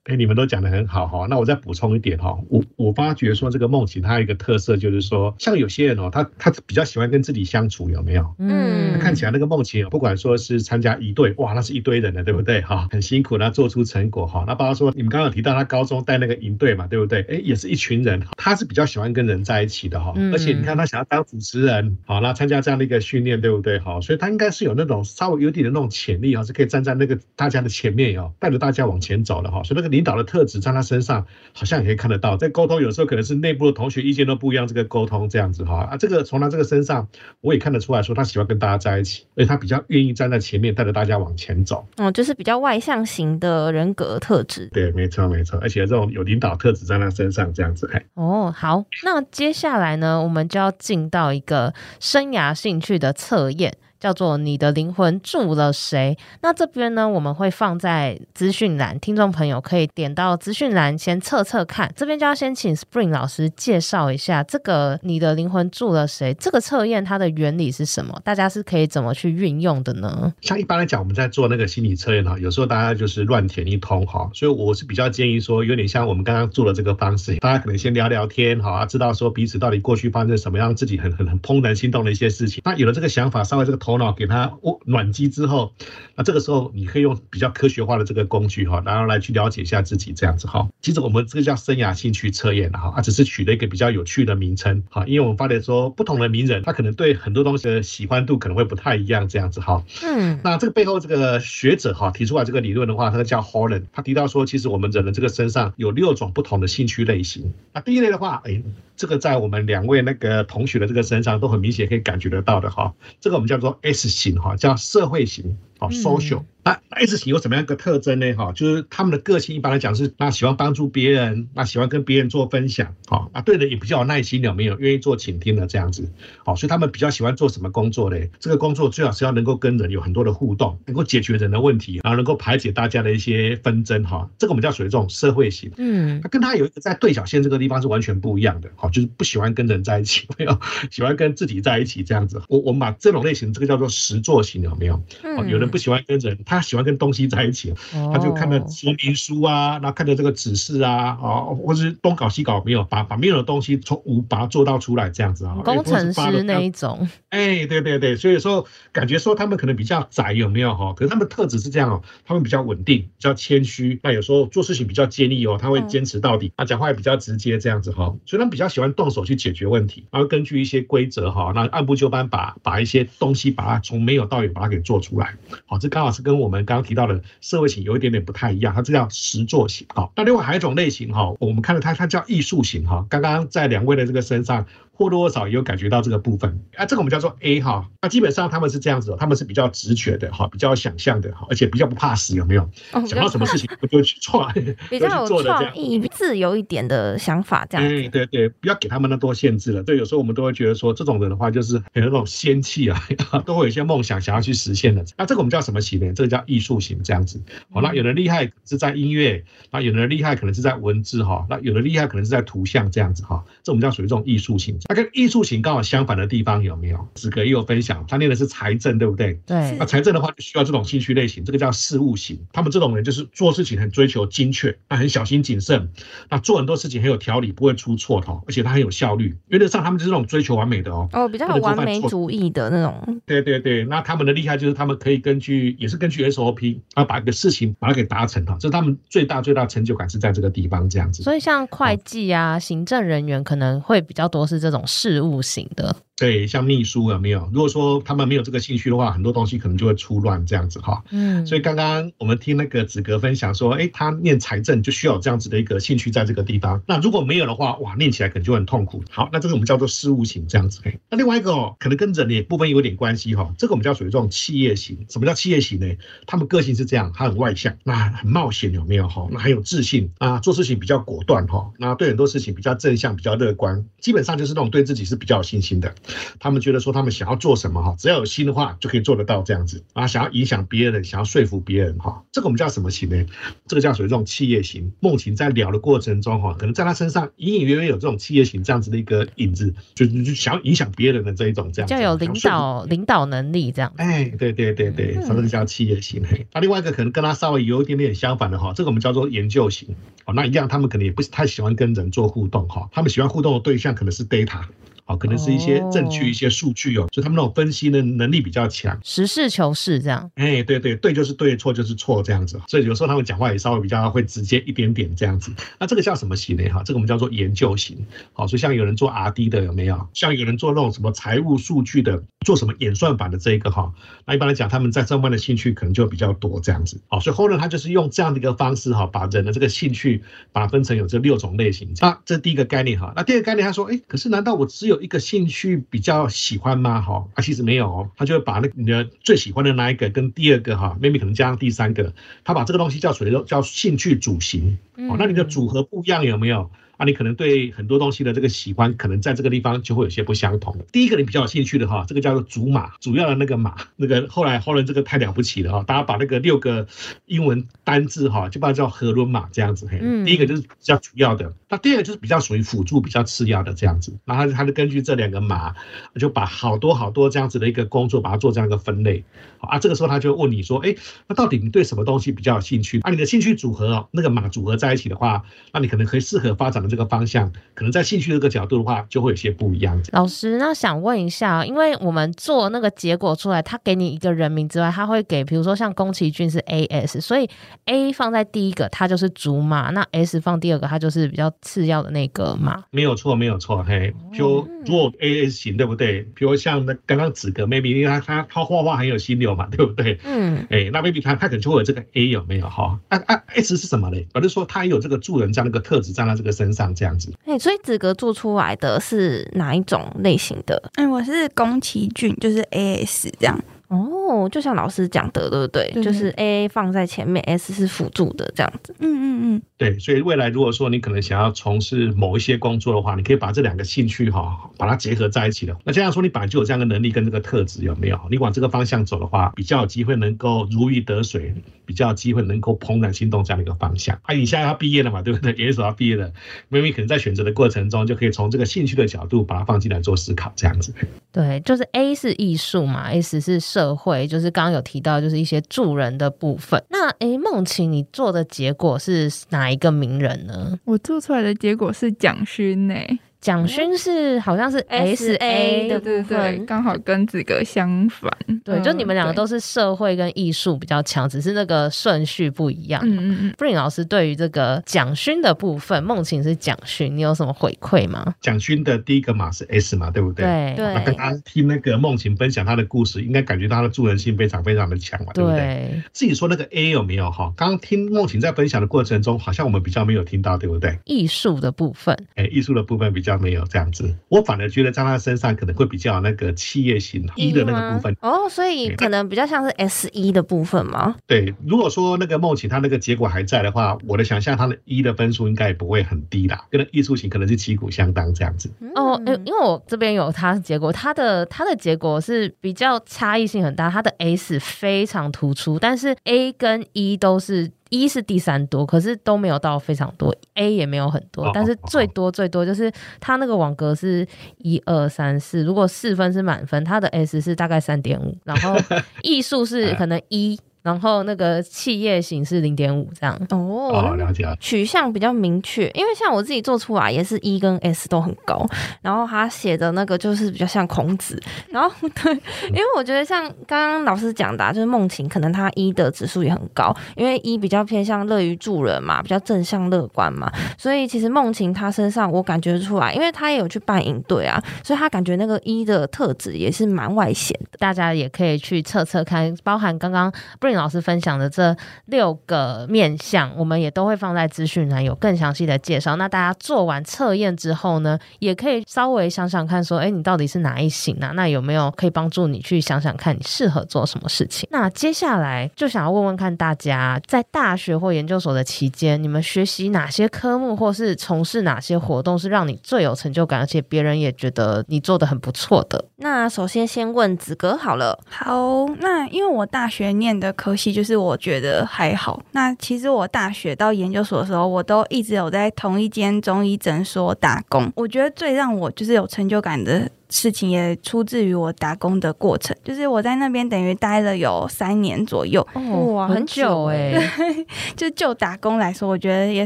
[0.06, 8.34] 哎，你们都讲得很好哈，那我再补充一点哈，我我发觉说这个梦晴她有一个特色，就是说像有些人哦，他他比较喜欢跟自己相处，有没有？
[8.40, 12.62] 嗯，看起来那个梦晴，不管说是参加一队，哇，那是一堆人的，对不对？
[12.62, 14.46] 哈，很辛苦，那做出成果哈。
[14.48, 17.22] 那包括说你们刚刚提到他高中带那个营队嘛，对不对？
[17.30, 20.14] 哎，也是一群人，他是比较喜欢跟人在一起的哈。
[20.32, 23.78] 而且你看他想要当主持人，好，那参加这样的一个训练，对不对？
[23.80, 29.62] 好，所以他应该是有那种稍微有点的那种潜力啊，是可以站在那个大家的前面哦，带着大家往前走的哈。
[29.64, 37.08] 所以那个领导的特质在他身上好像也可以看得到，在沟通有时候可能是内部的同学意见都不一样，这个沟通这样子哈啊，这个从他这个身上
[37.42, 41.86] 我也看得出来说他喜欢跟大家在一起，而且他比较愿意站在前面带着大家往前走。
[41.98, 44.70] 嗯，就是比较外向型的人格特质。
[44.72, 47.90] 对，没错没错，而且这种有领导特质在他身上这样子。
[47.94, 53.78] 哎，哦，好，那接下来呢，我们就要进到一个生涯兴趣的测验。
[54.00, 56.18] 叫做你的灵魂住了谁？
[56.42, 61.92] 那这边呢，我们会放在资讯栏，听众朋友可以点到资讯栏先测测看。
[61.96, 66.34] 这边就要先请 Spring 老师介绍一下这个你的灵魂住了谁？
[66.36, 68.20] 这个测验它的原理是什么？
[68.24, 70.34] 大家是可以怎么去运用的呢？
[70.42, 82.62] 像一般来讲，我们在做那个心理测验哈，有时候大家就是乱填一通哈，所以我是比较建议说，有点像我们刚刚做的这个方式，大家可能先聊聊天哈，知道说彼此到底过去发生什么样，自己很很很怦然心动的一些事情。
[82.64, 84.54] 那有了这个想法，稍微这个头脑给他
[84.86, 85.74] 暖机之后，
[86.14, 90.70] 那这个时候你可以用比较科学化的这个工具哈，然后来去了解一下自己这样子哈。
[90.80, 99.84] 其实我们这个叫生涯兴趣测验哈，啊，只是取了一个比较有趣的名称哈，因为我们发现说不同的名人他可能对很多东西的喜欢度可能会不太一样这样子哈。
[100.04, 107.52] 嗯，那这个背后这个学者哈提出来这个理论的话，他叫 Holland，他提到说其实我们人的这个身上有六种不同的兴趣类型。
[107.74, 108.62] 那第一类的话，哎，
[108.96, 112.94] 这个在我们两位那个同学的这个身上都很明显可以感觉得到的哈。
[113.20, 115.58] 这个我们叫做 S 型哈，叫社会型。
[115.80, 116.44] 哦，social。
[116.62, 118.32] 那 S 型有什么样一个特征呢？
[118.34, 126.12] 哈，就是他们的个性一般来讲是，那喜欢帮助别人，那喜欢跟别人做分享，好，啊，对人也比较有耐心，有没有愿意做倾听的这样子？
[126.46, 128.18] 好，所以他们比较喜欢做什么工作呢？
[128.40, 135.72] 这个工作最好是要能够跟人有很多的互动，能够解决人的问题，然后能够排解大家的一些纷争，哈，这个我们叫属于这种社会型。
[135.78, 140.60] 嗯，他跟他有一个在对角线这个地方是完全不一样的，好，就是不喜欢跟人在一起，没有
[140.92, 142.42] 喜欢跟自己在一起这样子。
[142.50, 145.02] 我我们把这种类型这个叫做实作型，有没有？
[145.48, 147.74] 有人不喜欢跟人，他喜欢跟东西在一起，
[148.12, 155.56] 他就看着说明书啊，然后看着这个指示啊，啊，或者是东搞西搞，没有把把没有的东西从无把它做到出来这样子啊。
[155.64, 160.94] 工程师那一种， 哎，对对对，所以说感觉说他们可能比较宅，有没有哈？
[160.94, 179.88] 可是他们特质是这样哦，他们比较稳定，比较谦虚，那有时候做事情比较坚毅哦，他会坚持到底，他讲话也比较直接这样子哈，所以他们比较喜欢动手去解决问题，然后根据一些规则哈，那按部就班把把一些东西把它从没有到有把它给做出来，好，这刚好是跟我们刚刚提到的社会型有一点点不太一样，它这叫实作型。
[179.94, 183.06] 好，那另外还有一种类型哈，我们看到它，它叫艺术型哈。
[183.10, 184.66] 刚刚在两位的这个身上。
[185.00, 192.70] 或多或少也有感觉到这个部分啊，这个我们叫做 A 哈，那基本上他们是这样子，他们是比较直觉的哈，比较想象的哈，而且比较不怕死，有没有？
[193.08, 194.54] 想到什么事情我就去创，
[194.90, 197.88] 比较 有创意、自由一点的想法，这样。
[197.88, 199.82] 对对对，不要给他们那么多限制了。
[199.82, 203.02] 对，有时候我们都会觉得说，这种人的话就是有那种仙气啊，
[203.48, 205.06] 都会有一些梦想想要去实现的。
[205.18, 206.12] 那这个我们叫什么型呢？
[206.14, 207.42] 这个叫艺术型这样子。
[207.72, 213.42] 好，那有的厉害是在音乐，那有的厉害可能是在文字哈，那有的厉害可能是在图像这样子哈。
[213.64, 214.78] 这我们叫属于这种艺术型。
[214.90, 217.08] 那跟艺术型刚好相反的地方有没有？
[217.14, 219.40] 子格也有分享，他念的是财政，对不对？
[219.46, 219.78] 对。
[219.78, 222.40] 那财政的话就需要这种兴趣类型，这个叫事务型。
[222.52, 225.88] 他们这种人就是做事情很追求精确，那很小心谨慎，
[226.28, 229.38] 那做很多事情很有条理，不会出错哈，而且他很有效率。
[229.50, 231.08] 原则上他们就是这种追求完美的哦。
[231.14, 233.22] 哦，比较有完美主义的那种。
[233.28, 241.22] 对对对，那他们的厉害就是他们可以根据，也是根据 SOP 啊，把一个事情把它给达成哈，这是他们最大最大成就感是在这个地方这样子。
[241.22, 245.96] 所以像会计啊、哦、行政人员可能会比较多是这种事务型的。
[246.20, 247.50] 对，像秘书有没有？
[247.54, 251.02] 如果说他们没有这个兴趣的话，很多东西可能就会出乱这样子哈。
[251.12, 256.82] 嗯，所以刚刚我们听那个子格分享说，哎，他念财政就需要有这样子的一个兴趣在这个地方。
[256.86, 259.02] 那如果没有的话，哇，念起来可能就很痛苦。
[259.10, 260.82] 好，那这个我们叫做事务型这样子。
[261.10, 263.54] 那另外一个哦，可能跟人的部分有点关系哈。
[263.58, 265.06] 这个我们叫属于这种企业型。
[265.10, 265.88] 什么叫企业型呢？
[266.28, 269.26] 他们个性是这样，他很外向，那很冒险有没有哈？
[269.32, 271.72] 那很有自信啊，做事情比较果断哈。
[271.78, 275.96] 那对很多事情比较正向，比较乐观，基本上就是那种对自己是比较有信心的。
[276.40, 280.08] 他们觉得说他们想要做什么哈，只要有心的话就可以做得到这样子啊。
[280.08, 283.26] 想要影响别人，想要说服别人哈，这个我们叫什么型呢？
[283.68, 284.92] 这个叫属于这种企业型。
[285.00, 291.94] 梦晴在聊的过程中哈，可能在他身上隐隐约约有这种企业型这样子的一个影子，就就想要影响别人的这一种这样子。
[291.94, 293.94] 叫有领导领导能力这样。
[293.98, 296.24] 哎，对对对对，这个叫企业型。
[296.24, 299.96] 嘿，那另外一个可能跟他稍微有一点点相反的哈，这个我们叫做研究型。
[300.26, 304.62] 哦，那一样，他们可能也不是太喜欢跟人做互动哈，他们喜欢互动的对象可能是 data。
[305.10, 310.30] 哦，可能是一些证据、一些数据哦，所以他们那种分析的能力比较强，实事求是这样。
[310.36, 312.62] 哎，对对对，就是对，错就是错这样子。
[312.68, 315.52] 所以有时候他们讲话也稍微比较会直接一点点这样子。
[315.80, 316.70] 那这个叫什么型呢？
[316.70, 317.98] 哈，这个我们叫做研究型。
[318.34, 320.08] 好，所以像有人做 RD 的有没有？
[320.14, 323.92] 像有人做那种什么财务数据的，做什么演算法的这一个哈。
[324.28, 327.02] 那一般来讲，他们在这方面的兴趣可能就比较多这样子。
[327.08, 331.90] 好，所以后来他就是用这样的一个方式哈，把人的这个兴趣把它分成有这六种类型。
[332.02, 333.12] 啊，这是第一个概念哈。
[333.16, 335.78] 那第二个概念他说，哎，可是难道我只有一个兴趣？
[335.90, 337.02] 比较喜欢吗？
[337.02, 344.78] 哈，啊，其实没有哦，他就会把那你的最喜欢的那一个跟第二个哈，maybe 可能加上第三个，他把这个东西叫属于叫兴趣组型，
[345.10, 346.70] 哦，那你的组合不一样有没有？
[347.00, 350.76] 啊，你可能对很多东西的这个喜欢，可能在这个地方就会有些不相同。
[350.92, 356.86] 第一个你比较有兴趣的哈，这个叫做主码，主要的那个码，那个后来后来这个太了不起了哈，大家把那个六个
[357.26, 359.88] 英文单字哈，就把它叫荷轮码这样子。
[359.90, 364.14] 嘿，第一个就是比较主要的，那第二个就是比较属于辅助、比较次要的这样子。
[364.26, 365.74] 然后他就根据这两个码，
[366.20, 369.24] 就把好多好多这样子的一个工作，把它做这样一个分类。
[369.62, 370.94] 啊，这个时候他就问你说，哎，
[371.28, 373.00] 那到底你对什么东西比较有兴趣？
[373.04, 376.89] 啊，你的兴趣组合哦，那个码组合在一起的话，那你可能可以适合发展的。
[376.90, 380.02] 这个方向可能在兴趣这个角度的话，就会有些不一样。
[380.12, 387.50] 老师，那想问一下，因为我们做那个结果出来，他给你一个人名之外，他会给，比如说像宫崎骏是 A S，所以
[387.86, 392.84] A 放在第一个，它就是主码；那 S 放第二个，它就是比较次要的那个马。
[392.92, 393.84] 没有错，没有错。
[393.84, 396.22] 嘿，就如果 A S 型，对不对？
[396.36, 400.20] 比如像那刚刚子格 maybe 因为他他他画画很有心流嘛， 对不对？
[400.24, 400.66] 嗯。
[400.70, 403.00] 哎，那 maybe 他他可能就会有这个 A 有没有哈？
[403.10, 404.28] 啊啊 S 是什么嘞？
[404.32, 407.32] 反正说他有这个助人这样的一个特质，在他这个身上这样子。
[407.60, 410.82] 所以子格做出来的是哪一种类型的？
[410.96, 413.60] 哎，我是宫崎骏，就是 A S 这样。
[413.90, 415.92] 哦，就像老师讲的，对不对？
[415.94, 418.96] 对就是 A 放在前面，S 是辅助的这样子。
[419.00, 425.76] 嗯嗯嗯，对，所以未来如果说你可能想要从事某一些工作的话，你可以把这两个兴趣哈，把它结合在一起的。
[425.84, 428.20] 那这样说，你本来就有这样的能力跟这个特质，有没有？
[428.30, 434.16] 你往这个方向走的话，比较有机会能够如鱼得水，比较有机会能够怦然心动这样的一个方向。
[434.24, 435.52] 啊，你现在要毕业了嘛，对不对？
[435.54, 436.32] 研究所要毕业了，
[436.68, 440.94] 妹妹可能在选择的过程中，就可以从这个兴趣的角度把它放进来做思考，这样子。
[441.32, 446.84] 对，就是 A 是艺术嘛，S 是社社会，就是刚刚有提到，就是一些助人的部分。
[446.90, 450.78] 那诶，梦晴，你做的结果是哪一个名人呢？
[450.84, 452.96] 我做出来的结果是蒋勋呢。
[453.42, 458.32] 蒋勋是好像是 S A 的部分，刚好跟子格相反。
[458.66, 463.02] 对，就你们两个都是社会跟艺术比较强，只是那个顺序不一样。
[463.06, 463.54] 嗯嗯嗯。
[463.58, 468.36] Brin 老师对于这个蒋勋的部分，梦晴是蒋勋，你有什么回馈吗？
[468.42, 470.46] 蒋勋的第一个码是 S 嘛，对不对？
[470.76, 471.04] 对对。
[471.06, 476.04] 刚刚听那个梦晴分享他的故事，应该感觉到他的助人性非常非常的强嘛，对不对？
[476.12, 477.54] 自己说那个 A 有没有哈？
[477.56, 481.00] 刚刚听梦晴在分享的过程中，好像我们比较没有听到，对不对？
[481.06, 484.16] 艺术的部分，哎，艺术的部分比较没有这样子。
[484.28, 491.16] 我反而觉得在他身上可能会比较那个企业型一的那个部分哦，所以可能比较像是 S 一的部分吗？
[491.28, 498.70] 对，如果说那个梦琪他那个结果还在的话，我的想象他的一的分数应该也不会很低啦，跟艺术型可能是旗鼓相当这样子。
[498.96, 507.72] 哦，因为我这边有他的结果，他的他的结果是比较差异性很大，他的 S 非常突出，但是 A 跟 E 都是。
[507.90, 514.26] 一是第三多，可是都没有到非常多，A 也没有很多，但是最多最多就是它那个网格是
[514.60, 518.76] 一二三四，如果四分是满分，它的 S 是大概三点五，然后
[519.24, 520.60] 艺术是可能一。
[520.82, 523.40] 然后那个企业型是零点五这样。
[523.50, 528.66] 哦，了解了，取向比较明确，因为像我自己做出来也是 E 跟 S 都很高，
[529.02, 531.90] 然后他写的那个就是比较像孔子， 然后
[532.24, 532.34] 对，
[532.70, 550.32] 因为我觉得像刚刚老师讲的，啊，就是梦晴可能他 E 的指数也很高，因为 E 比较偏向乐于助人嘛，比较正向乐观嘛，所以其实梦晴他身上我感觉出来，因为他也有去办营队啊，所以他感觉那个 E 的特质也是蛮外显的，大家也可以去测测看，包含刚刚
[550.76, 556.16] 老师分享的这六个面向，我们也都会放在资讯栏有更详细的介绍。
[556.16, 561.32] 那大家做完测验之后呢，也可以稍微想想看，说，哎，你到底是哪一型啊？
[561.36, 564.68] 那有没有可以帮助你去想想看，你适合做什么事情？
[564.72, 576.06] 那接下来就想要问问看大家，在大学或研究所的期间，你们学习哪些科目，或是从事哪些活动，是让你最有成就感，而且别人也觉得你做得很不错的？
[576.18, 578.20] 那首先先问子哥好了。
[578.30, 580.92] 好，那因为我大学念的可惜。
[580.92, 582.42] 就是我觉得还好。
[582.52, 587.90] 那其实我大学到研究所的时候，我都一直有在同一间中医诊所打工。
[587.96, 592.76] 我觉得最让我就是有成就感的事情，也出自于我打工的过程。
[592.84, 595.66] 就是我在那边等于待了有三年左右，
[596.14, 597.66] 哇，很久哎、欸。
[597.98, 599.66] 就就打工来说，我觉得也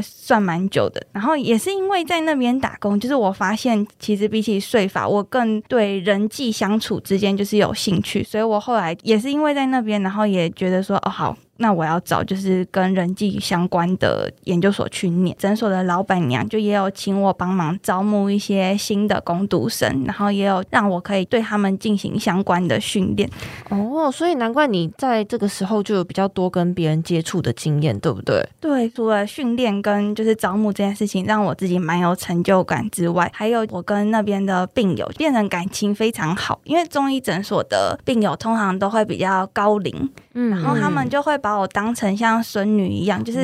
[0.00, 1.04] 算蛮久的。
[1.12, 8.22] 然后也是因为在那边打工，就是我发现其实比起税法，我更对人际相处之间就是有兴趣。
[8.24, 11.36] 所以我后来也是因为在那边，然后也觉得说，哦，好。
[11.58, 15.36] 那我要找就是跟人际相关的研究所去念。
[15.38, 23.30] 诊所的老板娘就也有请我帮忙招募一些新的工读生，然后也有让我可以对他们进行相关的训练。
[23.68, 28.44] 哦，所以难怪你在这个时候就有比较多跟别人接触的经验，对不对？
[28.58, 36.60] 对，除了训练跟就是招募这件事情让我自己蛮有成就感之外，还有我跟那边的病友变成感情非常好。
[36.64, 41.38] 因为中医诊所的病友通常都会比较高龄，嗯，然后他们就会。
[41.44, 43.40] 把我当成像孙女一样，就是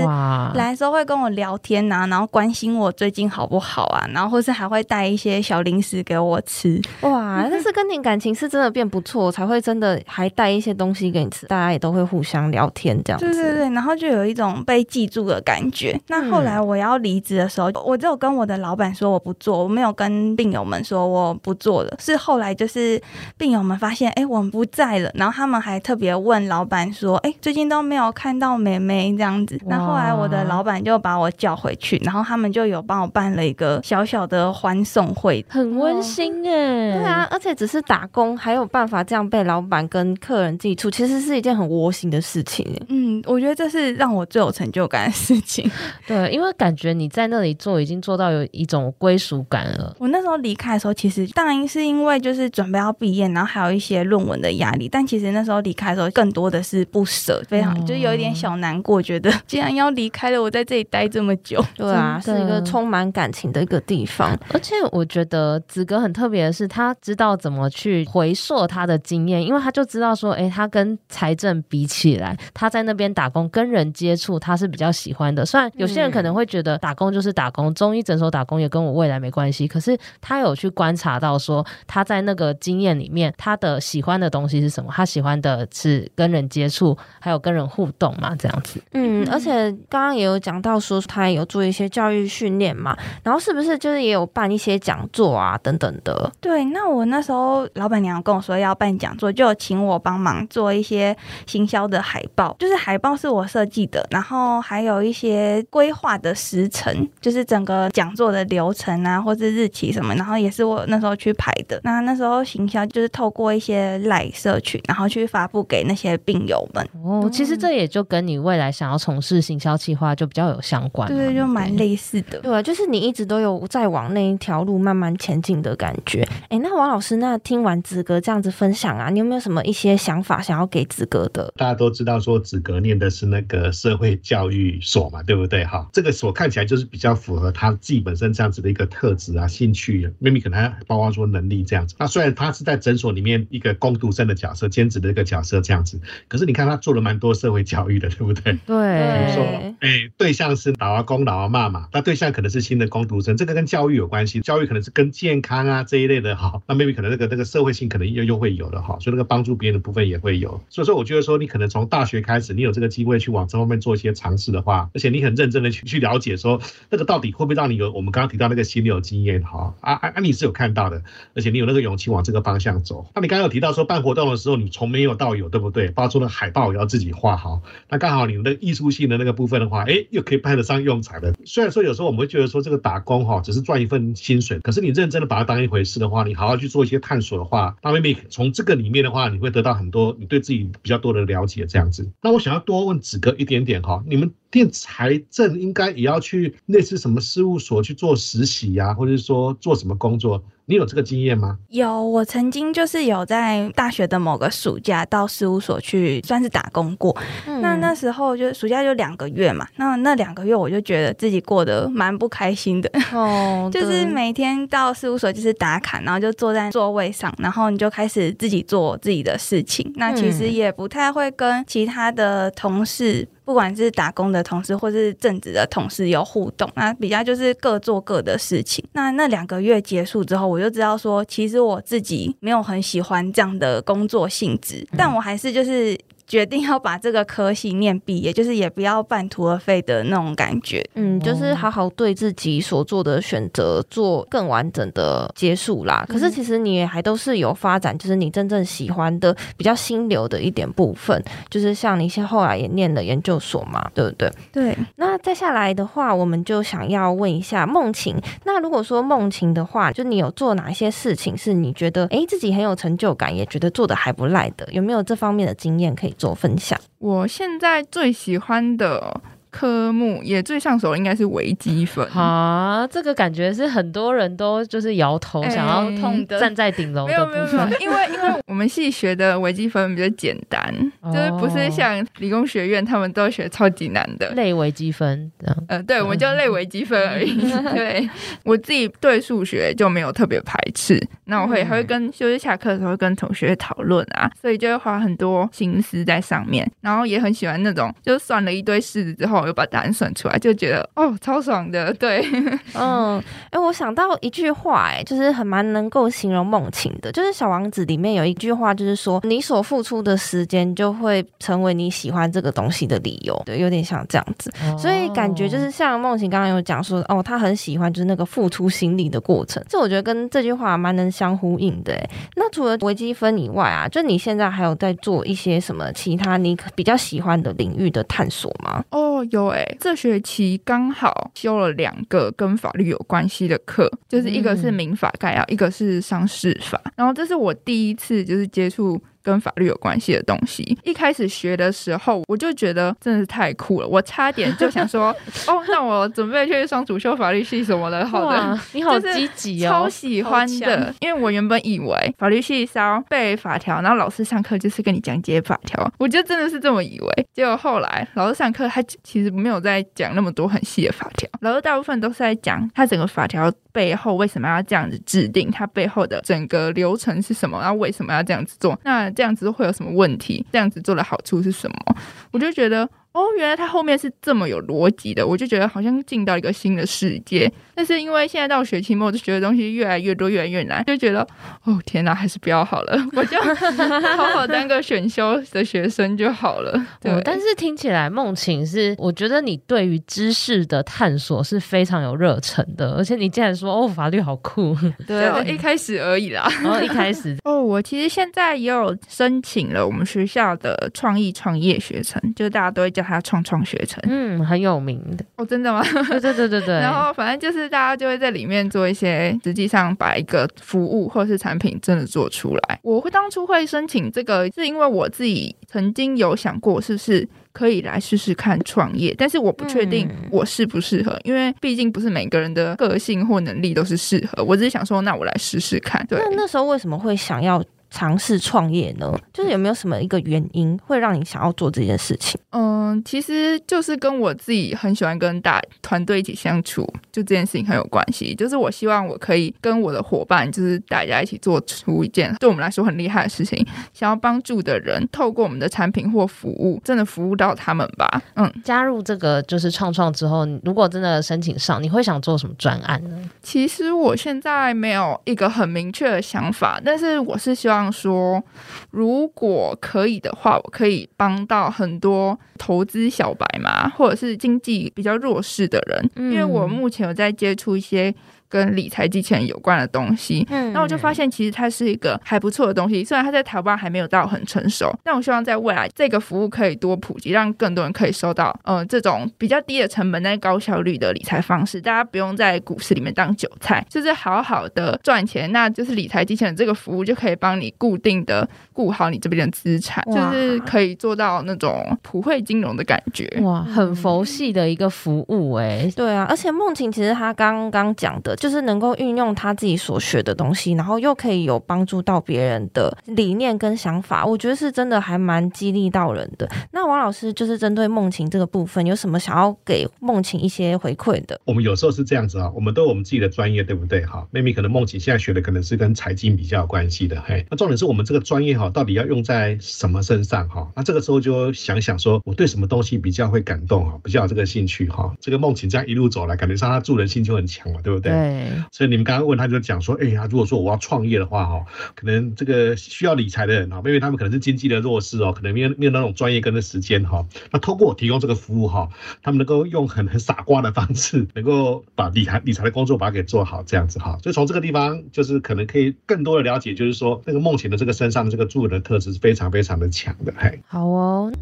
[0.54, 6.80] 来的时候会跟我聊天呐、啊，然后关心我最近好不好啊，然后或是还会带一些小零食给我吃。
[7.02, 13.26] 哇，但是跟你感情是真的变不错，才会真的还带一些东西给你吃，大家也都会互相聊天这样子。
[13.26, 16.00] 对对对，然后就有一种被记住的感觉。
[16.06, 21.94] 那后来我要离职的时候，我只有跟我的老板说我不做，我没有跟病友们说我不做了。
[21.98, 22.98] 是后来就是
[23.36, 27.89] 病友们发现，哎，我们不在了，然后他们还特别问老板说，哎，最近都。
[27.90, 36.92] 没有看到妹妹这样子，那后来我的老板就把我叫回去，然后他们就有帮我办了一个小小的欢送会，很温馨哎。
[36.92, 42.64] 对啊，而且只是打工，还有办法这样被老板跟客人记住，其实是一件很窝心的事情。
[42.88, 45.68] 嗯，我觉得这是让我最有成就感的事情。
[46.06, 49.96] 对，因为感觉你在那里做，已经做到有一种归属感了。
[49.98, 64.36] 我那时候离开的时候，其实当然是因为就是准备要毕业，然后还有一些论文的压力，但其实那时候离开的时候，更多的是不舍，非常。，就有一点小难过，觉得既然要离开了，我在这里待这么久， 对啊，是一个充满感情的一个地方。
[64.52, 75.44] 而且我觉得子哥很特别的是，他知道怎么去回溯他的经验，因为他就知道说，哎，他跟财政比起来，他在那边打工跟人接触，他是比较喜欢的。
[75.44, 84.90] 虽然有些人可能会觉得打工就是打工，中医诊所打工也跟我未来没关系，可是他有去观察到说，他在那个经验里面，他的喜欢的东西是什么？
[84.92, 88.82] 他喜欢的是跟人接触，还有跟人互动嘛，这样子。
[88.92, 96.30] 嗯，而且刚刚也有讲到说，他也有做一些教育训练嘛，然后是不是就是也有办一些讲座啊等等的？
[96.40, 111.80] 对，那我那时候老板娘跟我说要办讲座，就请我帮忙做一些行销的海报，就是海报是我设计的，然后还有一些规划的时程，就是整个讲座的流程啊，或是日期什么，然后也是我那时候去排的。
[111.84, 116.86] 那那时候行销就是透过一些赖社群，然后去发布给那些病友们。
[117.04, 122.38] 哦，其实这也就跟你未来想要从事行销企划就比较有相关，对，就蛮类似的。
[122.40, 126.26] 对啊，就是你一直都有在往那一条路慢慢前进的感觉。
[126.48, 131.52] 哎，那王老师，那听完子格这样子分享啊，你有没有什么一些想法想要给子格的？
[131.56, 135.64] 大家都知道说子格念的是那个社会教育所嘛，对不对？
[135.64, 141.94] 哈，这个所看起来就是比较符合他自己本身这样子的一个特质啊、兴趣，maybe 可能还包括说能力这样子。
[141.98, 148.52] 那虽然他是在诊所里面一个工读生的角色、兼职的一个角色这样子，可是你看他做了蛮多社会教育的， 对不对？
[148.52, 160.62] 对，比如说，哎，对象是老阿公、老阿妈嘛，那对象可能是新的工读生，这个跟教育有关系，教育可能是跟健康啊这一类的哈，那 maybe 可能那个那个社会性可能又又会有的哈，所以那个帮助别人的部分也会有。
[160.68, 166.60] 所以说，我觉得说你可能从大学开始，你有这个机会去往这方面做一些尝试的话，而且你很认真的去 去了解说
[166.90, 171.02] 那个到底会不会让你有我们刚刚提到那个心流经验哈啊啊啊，你是有看到的，
[171.34, 173.06] 而且你有那个勇气往这个方向走。
[173.14, 175.88] 那你刚刚有提到说办活动的时候，你从没有到有，对不对？
[175.88, 181.34] 包括说那海报也要自己画好，那刚好你们的艺术性的那个部分的话，哎，又可以派得上用场的。
[181.46, 192.12] 虽然说有时候我们会觉得说这个打工哈只是赚一份薪水，可是你认真的把它当一回事的话，你好好去做一些探索的话，那 maybe 从这个里面的话，你会得到很多你对自己比较多的了解这样子。
[192.20, 200.42] 那我想要多问子哥一点点哈，你们念财政应该也要去类似什么事务所去做实习呀，或者是说做什么工作？
[200.66, 201.58] 你有这个经验吗？
[201.70, 207.16] 有，我曾经就是有在大学的某个暑假到事务所去，算是打工过。
[207.46, 212.88] 嗯、那那时候就暑假就两个月嘛，那那两个月我就觉得自己过得蛮不开心的。
[213.12, 219.92] 哦， 就是每天到事务所就是打卡，然后就坐在座位上，然后你就开始自己做自己的事情。
[219.96, 223.26] 那其实也不太会跟其他的同事。
[223.50, 228.84] 不管是打工的同事或是正职的同事有互动，那比较就是各做各的事情。
[228.92, 235.98] 那那两个月结束之后，我就知道说，其实我自己没有很喜欢这样的工作性质，但我还是就是。
[236.30, 240.88] 决定要把这个科系念毕业，就是也不要半途而废的那种感觉。
[240.94, 246.06] 嗯，就是好好对自己所做的选择做更完整的结束啦。
[246.08, 254.32] 可是其实你也还都是有发展，就是你真正喜欢的比较心流的一点部分，就是像你现后来也念了研究所嘛，对不对？
[254.52, 254.78] 对。
[254.94, 258.14] 那再下来的话，我们就想要问一下梦晴。
[258.44, 264.68] 那如果说梦晴的话，就你有做哪些事情是你觉得哎自己很有成就感，也觉得做的还不赖的？
[264.70, 266.78] 有没有这方面的经验可以做分享。
[266.98, 269.22] 我现在最喜欢的。
[269.50, 272.86] 科目也最上手，应该是微积分啊！
[272.90, 277.70] 这个感觉是很多人都就是摇头，想要痛的站在顶楼的部分。
[277.80, 280.72] 因为因为我们系学的微积分比较简单，
[281.12, 285.30] 就是不是像理工学院他们都学超级难的类微积分。
[285.66, 287.36] 呃，对，我们就类微积分而已。
[287.74, 288.08] 对，
[288.44, 299.39] 我自己对数学就没有特别排斥，那我会还会跟就是下课的时候会跟同学讨论啊，所以就会花很多心思在上面，然后也很喜欢那种就算了一堆式子之后。
[299.40, 301.92] 我又把答案算出来，就觉得哦，超爽的。
[301.94, 302.24] 对，
[302.74, 313.40] 嗯，哎、欸，我想到一句话、欸，哎，就是很蛮能够形容梦情的，就是《小王子》里面有一句话，就是说你所付出的时间就会成为你喜欢这个东西的理由。
[313.46, 319.62] 对，有点像这样子，哦、所以感觉就是像梦晴刚刚有讲说，哦，他很喜欢就是那个付出心力的过程。
[319.68, 322.10] 这我觉得跟这句话蛮能相呼应的、欸。
[322.36, 328.84] 那除了微积分以外啊，就你现在还有在做一些什么其他你比较喜欢的领域的探索吗？
[328.90, 329.24] 哦。
[329.30, 336.80] 有哎、欸，这学期刚好修了两个跟法律有关系的课，就是一个是民法概要，一个是商事法。
[336.96, 340.78] 然后这是我第一次就是接触跟法律有关系的东西。
[340.84, 345.14] 一开始学的时候，我就觉得真的是太酷了，我差点就想说，
[345.46, 348.06] 哦，那我准备去双主修法律系什么的。
[348.06, 350.94] 好的，你好 积极哦，超喜欢的。
[351.00, 357.26] 因为我原本以为法律系是要背法条，然后老师上课就是跟你讲解法条，我就真的是这么以为。
[357.32, 371.96] 结果后来老师上课，他其实没有在讲那么多很细的法条，老师大部分都是在讲他整个法条背后为什么要这样子制定，他背后的整个流程是什么，然后为什么要这样子做，那这样子会有什么问题，这样子做的好处是什么，
[372.30, 372.88] 我就觉得。
[373.12, 377.50] 哦，原来它后面是这么有逻辑的，我就觉得好像进到一个新的世界。
[377.74, 381.26] 但是因为现在到学期末，我就学的东西越来越多，越来越难，就觉得
[381.64, 383.40] 哦天哪，还是不要好了，我就
[384.16, 386.72] 好好当个选修的学生就好了。
[387.00, 405.82] 对，哦、但是听起来梦晴是，我觉得你对于知识的探索是非常有热忱的，而且你竟然说哦，法律好酷，对，我 一开始而已啦，然后一开始 哦，我其实现在也有申请了我们学校的创意创业学程，就是大家都会叫他创创学城，嗯，很有名的哦，真的吗？
[406.10, 406.74] 对对对对对。
[406.80, 412.78] 然后反正就是大家就会在里面做一些，实际上把一个服务或是产品真的做出来。
[412.82, 424.44] 我会当初会申请这个，是因为我自己曾经有想过，是不是可以来试试看创业，但是我不确定我适不适合，嗯、因为毕竟不是每个人的个性或能力都是适合。
[424.44, 426.04] 我只是想说，那我来试试看。
[426.06, 427.62] 对，那那时候为什么会想要？
[427.90, 432.40] 尝试创业呢，就是有没有什么一个原因会让你想要做这件事情？
[432.50, 438.34] 嗯，其实就是跟我自己很喜欢跟大团队一起相处，就这件事情很有关系。
[438.34, 443.66] 就是我希望我可以跟我的伙伴，就是大家一起做出一件对我们来说很厉害的事情。
[443.92, 448.22] 想要帮助的人，透过我们的产品或服务，真的服务到他们吧。
[448.34, 453.28] 嗯，加入这个就是创创之后，如果真的申请上，你会想做什么专案呢？
[453.42, 457.79] 其实我现在没有一个很明确的想法，但是我是希望。
[457.92, 458.42] 说，
[458.90, 468.12] 如果可以的话，我可以帮到很多投资小白嘛，或者是经济比较弱势的人，因为我目前有在接触一些。
[468.50, 473.04] 跟理财机器人有关的东西，嗯，那我就发现其实它是一个还不错的东西。
[473.04, 481.80] 虽然它在台湾还没有到很成熟，但我希望在未来这个服务可以多普及，让更多人可以收到，呃，这种比较低的成本但高效率的理财方式。
[481.80, 485.52] 大家不用在股市里面当韭菜，就是好好的赚钱。
[485.52, 493.30] 那就是理财机器人这个服务就可以帮你固定的顾好你这边的资产，就是可以做到那种普惠金融的感觉。
[493.42, 495.92] 哇，很佛系的一个服务哎、欸。
[495.94, 498.36] 对啊，而且梦晴其实他刚刚讲的。
[498.40, 506.48] 就是能够运用他自己所学的东西，然后又可以有帮助到别人的理念跟想法，我觉得是真的还蛮激励到人的。
[506.72, 511.38] 那王老师就是针对梦晴这个部分，有什么想要给梦晴一些回馈的？
[511.44, 514.02] 我们有时候是这样子啊，我们都有我们自己的专业，对不对？
[514.06, 520.66] 哈，maybe 可能梦晴现在学的可能是跟财经比较有关系的，嘿，那重点是我们这个专业哈，到底要用在什么身上哈？
[520.74, 525.14] 那这个时候就想想说，我对什么东西比较会感动哈，比较有这个兴趣哈？
[525.20, 528.10] 这个梦晴这样一路走来，感觉上他助人心就很强嘛，对不对？
[528.10, 528.29] 对。
[528.72, 531.64] 所以你们刚刚问他就讲说，哎呀，如果说我要创业的话，哈，
[531.94, 537.26] 可能这个需要理财的人啊，因为他们可能是经济的弱势哦，可能没有没有那种专业跟的时间哈。
[537.50, 538.88] 那通过我提供这个服务哈，
[539.22, 544.18] 他们能够用很很傻瓜的方式，能够把理财理财的工作把它给做好，这样子哈。
[544.22, 550.60] 所以从这个地方就是可能可以更多的了解，就是说那个梦晴的这个身上的这个助人的特质是非常非常的强的，嘿。
[550.66, 551.32] 好哦。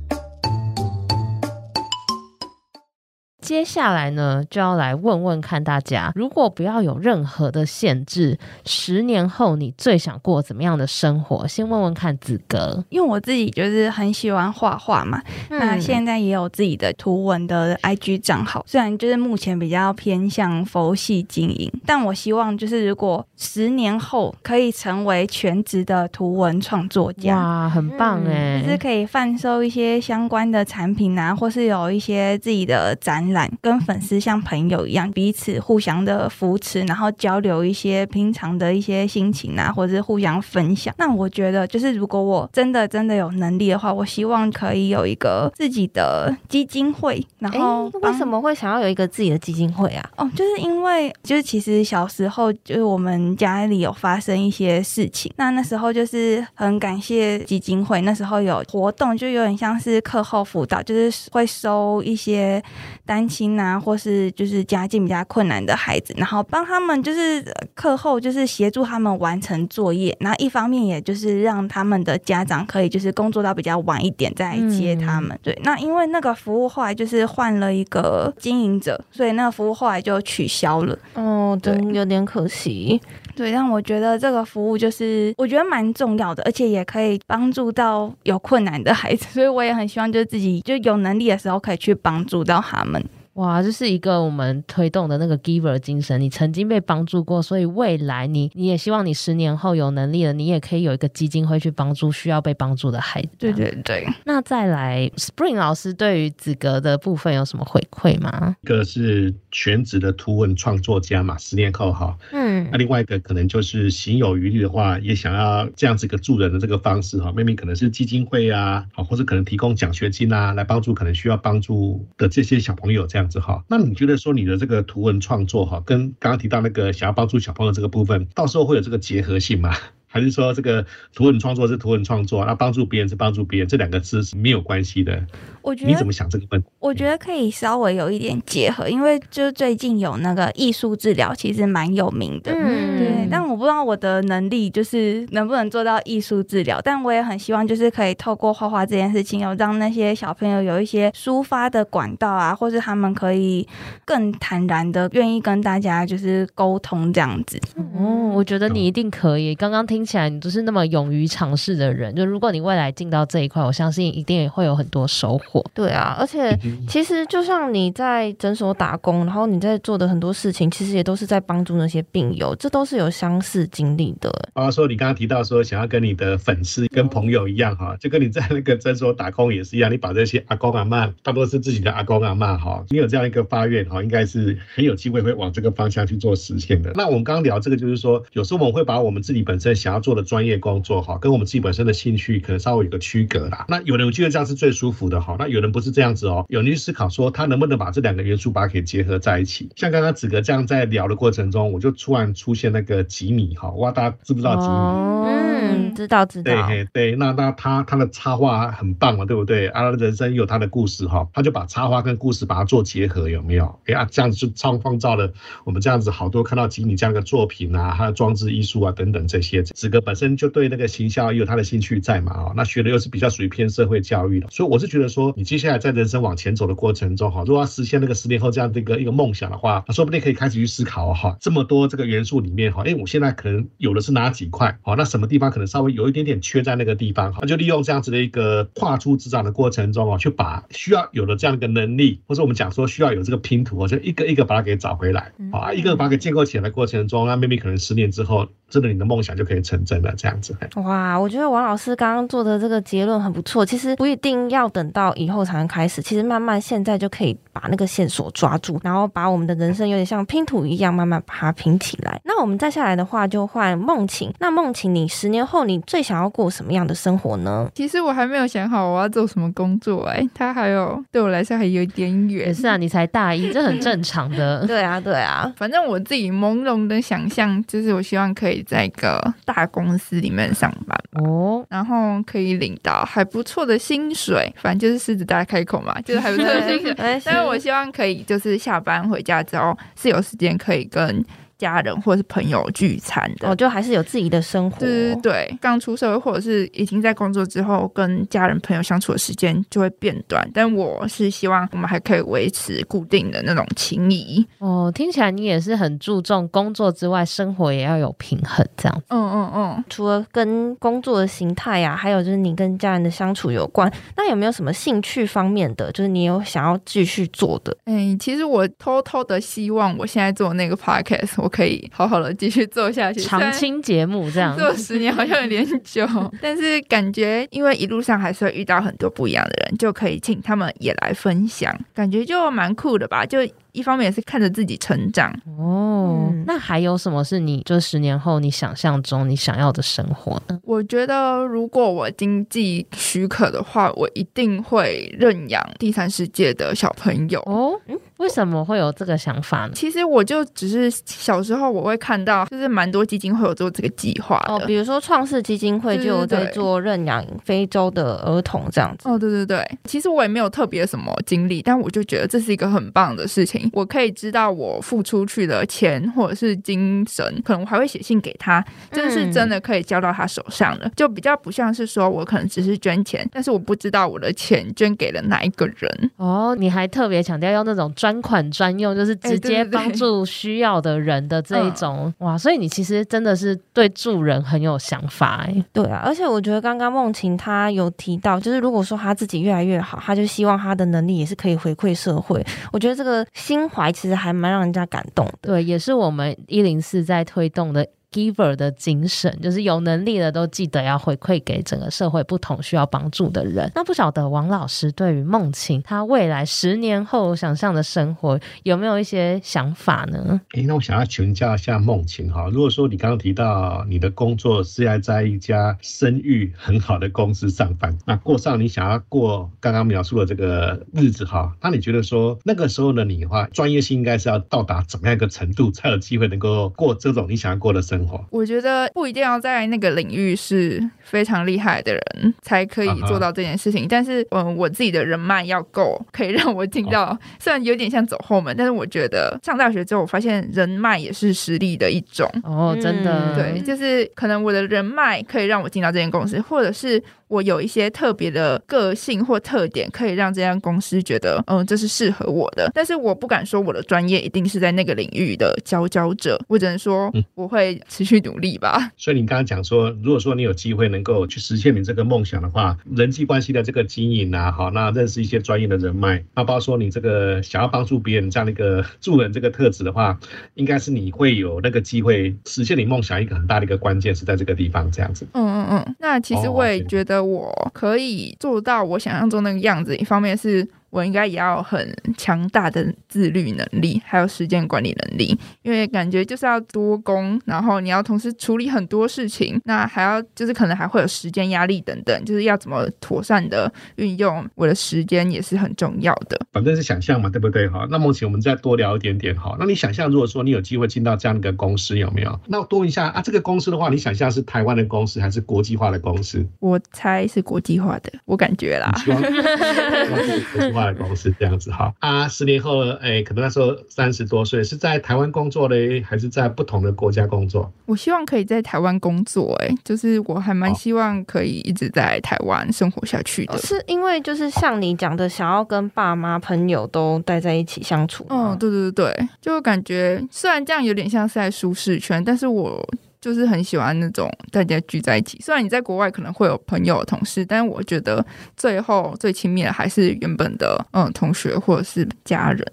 [3.49, 11.49] 接下来呢，就要来问问看大家，如果不要有任何的限制，十年后你最想过怎么样的生活？
[11.49, 33.38] 先问问看子格，因为我自己就是很喜欢画画嘛，嗯、那现在也有自己的图文的 IG 账号，虽然就是目前比较偏向佛系经营，但我希望就是如果十年后可以成为全职的图文创作家，哇，很棒哎、嗯，就是可以贩售一些相关的产品啊，或是有一些自己的展览。
[33.61, 40.95] 跟粉丝像朋友一样，彼此互相的扶持，然后交流一些平常的一些心情啊，或者是互相分享。
[40.97, 47.25] 那我觉得，就是如果我真的真的有能力的话，我希望可以有一个自己的基金会。
[47.39, 50.11] 然后，为什么会想要有一个自己的基金会啊？
[50.17, 62.63] 哦，就是因为就是其实小时候就是我们家里有发生一些事情，那那时候就是很感谢基金会，那时候有活动，就有点像是课后辅导，就是会收一些
[63.05, 75.31] 单亲啊，或是就是家境比较困难的孩子，然后帮他们就是课后就是协助他们完成作业，然后一方面也就是让他们的家长可以就是工作到比较晚一点再来接他们。
[75.37, 80.99] 嗯、对，那因为那个服务后来就是换了一个经营者，所以那个服务后来就取消了。
[81.15, 83.01] 哦，对，有点可惜。
[83.37, 93.01] 对，但我觉得这个服务就是我觉得蛮重要的，而且也可以帮助到有困难的孩子，所以我也很希望就是自己就有能力的时候可以去帮助到他们。
[93.39, 96.21] 哇，这是一个我们推动的那个 giver 精神。
[96.21, 103.29] 你曾经被帮助过，所以未来你你也希望你十年后有能力了，你也可以有一个基金会去帮助需要被帮助的孩子。
[103.39, 104.05] 对对对。
[104.25, 108.57] 那再来，Spring 老师对于子格的部分有什么回馈吗？
[108.63, 123.65] 一个是全职的图文创作家嘛，十年后哈，嗯，那另外一个可能就是行有余力的话，也想要这样子一个助人的这个方式哈，maybe 可能是基金会啊，好，或者可能提供奖学金啊，来帮助可能需要帮助的这些小朋友这样子哈。
[123.69, 129.75] 那你觉得说你的这个图文创作哈，跟刚刚提到那个想要帮助小朋友这个部分，到时候会有这个结合性吗？
[130.11, 135.27] 还是说这个图文创作是图文创作，那帮助别人是帮助别人，这两个字是没有关系的？
[135.69, 136.69] 我觉得你怎么想这个问题？
[136.79, 142.53] 我觉得可以稍微有一点结合，因为就是最近有那个艺术治疗，其实蛮有名的。
[142.53, 143.29] 嗯，对。
[143.31, 153.69] 但我不知道我的能力就是能不能做到艺术治疗，但我也很希望就是可以透过画画这件事情，有让那些小朋友有一些抒发的管道啊，或是他们可以
[154.07, 157.61] 更坦然的愿意跟大家就是沟通这样子。
[157.77, 159.55] 哦，我觉得你一定可以。
[159.55, 165.58] 刚刚听起来你都是那么勇于尝试的人，就如果你未来进到这一块，我相信一定也会有很多收获。
[165.75, 174.31] 对啊，而且其实就像你在诊所打工，然后你在做的很多事情，其实也都是在帮助那些病友，这都是有相似经历的。
[174.55, 186.93] 啊，说你刚刚提到说想要跟你的粉丝、跟朋友一样哈，就跟你在那个诊所打工也是一样，你把这些阿公阿嬷，大多是自己的阿公阿嬷哈，你有这样一个发愿哈，应该是很有机会会往这个方向去做实现的。
[186.95, 193.67] 那我们刚刚聊这个，就是说有时候我们会把我们自己本身想要做的专业工作哈，跟我们自己本身的兴趣可能稍微有个区隔啦。
[193.69, 199.71] 那有人觉得这样是最舒服的哈，那有人不是这样子哦，有人去思考说他能不能把这两个元素把它给结合在一起。
[199.77, 204.69] 像刚刚子格这样在聊的过程中，我就突然出现那个吉米哈，哇，大家知不知道吉米？
[204.69, 205.25] 哦，
[205.61, 206.69] 嗯，知道知道。
[206.69, 209.69] 对对，那那他他的插画很棒嘛，对不对？
[209.69, 213.79] 啊，人生有他的故事哈，他就把插画跟故事把它做结合，有没有？
[213.87, 215.33] 哎呀，这样子就创创造了
[215.65, 219.63] 我们这样子好多看到吉米这样的作品啊，他的装置艺术啊等等这些。
[219.63, 234.79] 子格本身就对那个行销也有他的兴趣在嘛，啊，那学的又是比较属于偏社会教育的，所以我是觉得说，你接下来在人生往前走的过程中哈，如果要实现那个十年后这样的一个一个梦想的话，说不定可以开始去思考哈，这么多这个元素里面哈，哎，我现在可能有的是哪几块？
[234.83, 237.35] 好，那什么地方可能稍微有一点点缺在那个地方？
[237.41, 250.57] 那就利用这样子的一个跨出职场的过程中啊，去把需要有的这样的一个能力，或者我们讲说需要有这个拼图，就一个一个把它给找回来，啊，一个把它给建构起来的过程中，那 maybe 可能十年之后，真的你的梦想就可以成真了，这样子。
[250.77, 253.65] 哇，我觉得王老师刚刚做的这个结论很不错。
[253.65, 262.21] 其实不一定要等到以后才能开始，其实慢慢现在就可以把那个线索抓住，然后把我们的人生有点像拼图一样，慢慢把它拼起来。
[262.25, 264.33] 那我们再下来的话，就换梦晴。
[264.39, 267.71] 那梦晴，你十年后你最想要过什么样的生活呢？
[267.75, 272.39] 其实我还没有想好我要做什么工作，欸，哎，他还有对我来说还有点远。
[272.49, 274.67] 也是啊，你才大一，这很正常的。
[274.67, 286.95] 对啊，对啊，反正我自己朦胧的想象就是，我希望可以在一个大公司里面上班哦，然后可以领到还不错的薪水，反正就是狮子大开口嘛， 就是还不错的薪水。
[286.97, 291.25] 但是我希望可以就是下班回家之后是有时间可以跟。
[291.59, 294.79] 家人或者是朋友聚餐的，哦，就还是有自己的生活。
[294.79, 300.49] 对对对，刚出社会或者是已经在工作之后，跟家人朋友相处的时间就会变短。
[300.55, 304.47] 但我是希望我们还可以维持固定的那种情谊。
[304.59, 309.03] 哦，听起来你也是很注重工作之外，生活也要有平衡，这样。
[309.09, 309.85] 嗯嗯嗯。
[309.91, 313.93] 除了跟工作的形态呀、啊，还有就是你跟家人的相处有关。
[314.17, 317.77] 那有没有什么兴趣方面的，就是你有想要继续做的？
[317.85, 321.48] 哎，其实我偷偷的希望，我现在做那个 podcast。
[321.49, 326.07] 可以好好的继续做下去，长青节目这样做十年好像有点久，
[326.43, 333.39] 但是感觉因为一路上还是会遇到很多不一样的人，就可以请他们也来分享，感觉就蛮酷的吧，就。
[333.73, 340.59] 一方面也是看着自己成长哦，嗯、那还有什么是你就十年后你想象中你想要的生活呢？
[340.65, 347.79] 我觉得如果我经济许可的话，我一定会认养第三世界的小朋友哦。
[348.19, 349.71] 嗯，为什么会有这个想法呢？
[349.75, 359.09] 其实我就只是小时候我会看到，就是蛮多基金会有做这个计划的，哦，比如说创世基金会就有在做认养非洲的儿童这样子。
[359.09, 363.71] 哦，对对对，其实我也没有特别什么经历，但我就觉得这是一个很棒的事情。
[363.73, 376.11] 我可以知道我付出去的钱或者是精神，可能我还会写信给他，这个是真的可以交到他手上的，就比较不像是说我可能只是捐钱，但是我不知道我的钱捐给了哪一个人。
[376.17, 385.65] 哦，你还特别强调要那种专专款专用，就是直接帮助需要的人的这一种、哇，所以你其实真的是对助人很有想法哎、欸。
[385.75, 392.43] 对啊，而且我觉得刚刚梦晴她有提到，就是如果说她自己越来越好，她就希望她的能力也是可以回馈社会。
[392.73, 395.35] 我觉得这个心怀其实还蛮让人家感动的。
[395.43, 397.87] 对，也是我们一零四在推动的。
[398.11, 403.71] Giver 的精神，就是有能力的都记得要回馈给整个社会不同需要帮助的人。
[403.75, 410.41] 那不晓得王老师对于梦晴他未来十年后想象的生活有没有一些想法呢？
[410.55, 428.23] 诶，那我想要请教一下梦晴哈，如果说你刚刚提到你的工作是要在一家声誉很好的公司上班，那过上你想要过刚刚描述的这个日子哈，那你觉得说那个时候的你的话，专业性应该是要到达怎么样一个程度，才有机会能够过这种你想要过的生活？
[428.31, 433.89] 我觉得不一定要在那个领域是非常厉害的人才可以做到这件事情，uh.
[433.89, 437.07] 但是嗯，我自己的人脉要够，可以让我进到。
[437.07, 437.19] Oh.
[437.41, 442.31] 虽然有点像走后门，但是我觉得上大学之后，我发现人脉也是实力的一种。
[442.43, 447.03] 哦，oh, 真的，对，就是可能我的人脉可以让我进到这间公司，或者是。
[447.29, 452.71] 我有一些特别的个性或特点，可以让这家公司觉得，嗯，这是适合我的。
[452.75, 458.79] 但是我不敢说我的专业一定是在那个领域的佼佼者，我只能说我会持续努力吧。
[458.81, 470.19] 嗯、所以你刚刚讲说，如果说你有机会能够去实现你这个梦想的话，人际关系的这个经营啊，好，那认识一些专业的人脉，那包括说你这个想要帮助别人这样的一个助人这个特质的话，
[470.55, 475.27] 应该是你会有那个机会实现你梦想一个很大的一个关键是在这个地方这样子。
[475.33, 477.18] 嗯嗯嗯，那其实我也觉得。
[477.23, 480.69] 我可以做到我想象中那个样子，一方面是。
[480.91, 496.39] 我应该也要很强大的自律能力，还有时间管理能力，因为感觉就是要多工，然后你要同时处理很多事情，那还要就是可能还会有时间压力等等，就是要怎么妥善的运用我的时间也是很重要的。
[496.53, 497.69] 反正是想象嘛，对不对？
[497.69, 499.57] 哈，那目前我们再多聊一点点哈。
[499.59, 502.41] 那你想象，如果说你有机会进到这样的一个公司，有没有？
[502.47, 506.45] 那我多问一下啊，这个公司的话，你想象是台湾的公司还是国际化的公司？
[506.61, 508.93] 我猜是国际化的，我感觉啦。
[510.81, 517.71] 希望的公司这样子哈啊，十年后哎、可能那时候三十多岁，是在台湾工作嘞，还是在不同的国家工作？
[517.87, 523.59] 我希望可以在台湾工作、欸，哎，就是我还蛮希望可以一直在台湾生活下去的。
[523.59, 528.27] 是因为就是像你讲的，想要跟爸妈、朋友都待在一起相处。
[528.29, 532.87] 嗯，对对对对，就感觉虽然这样有点像是在舒适圈，但是我。
[533.21, 538.25] 就是很喜欢那种大家聚在一起，虽然你在国外可能会有朋友、同事，但是我觉得
[538.57, 542.65] 最后最亲密的还是原本的嗯同学或者是家人。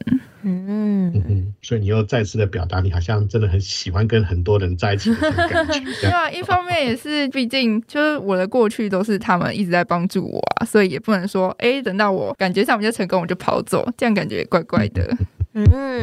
[0.47, 6.01] 嗯嗯，所以你又再次的表达，你好像真的很喜欢跟很多人在一起的感觉。
[6.01, 15.03] 对啊，一方面也是，毕竟就是我的过去都是他们一直在帮助我啊，所以也不能说哎、欸，等到我感觉上比较成功，我就跑走，这样感觉也怪怪的。
[15.19, 15.25] 嗯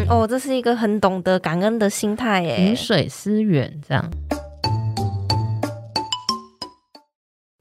[0.09, 4.11] 哦，这是一个很懂得感恩的心态耶，饮水思源这样。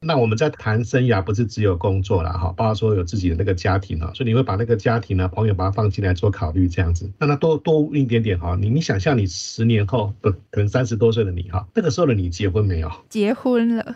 [0.03, 7.07] 那我们在谈生涯，不是只有工作啦，哈，包括说有自己的那个家庭啊，所以你会把那个家庭呢、朋友把它放进来做考虑，这样子。
[7.19, 12.91] 那他多多问一点点哈，你你想象你十年后，不可能三十多岁的你哈，那个时候的你结婚没有？
[13.09, 13.95] 结婚了，哦，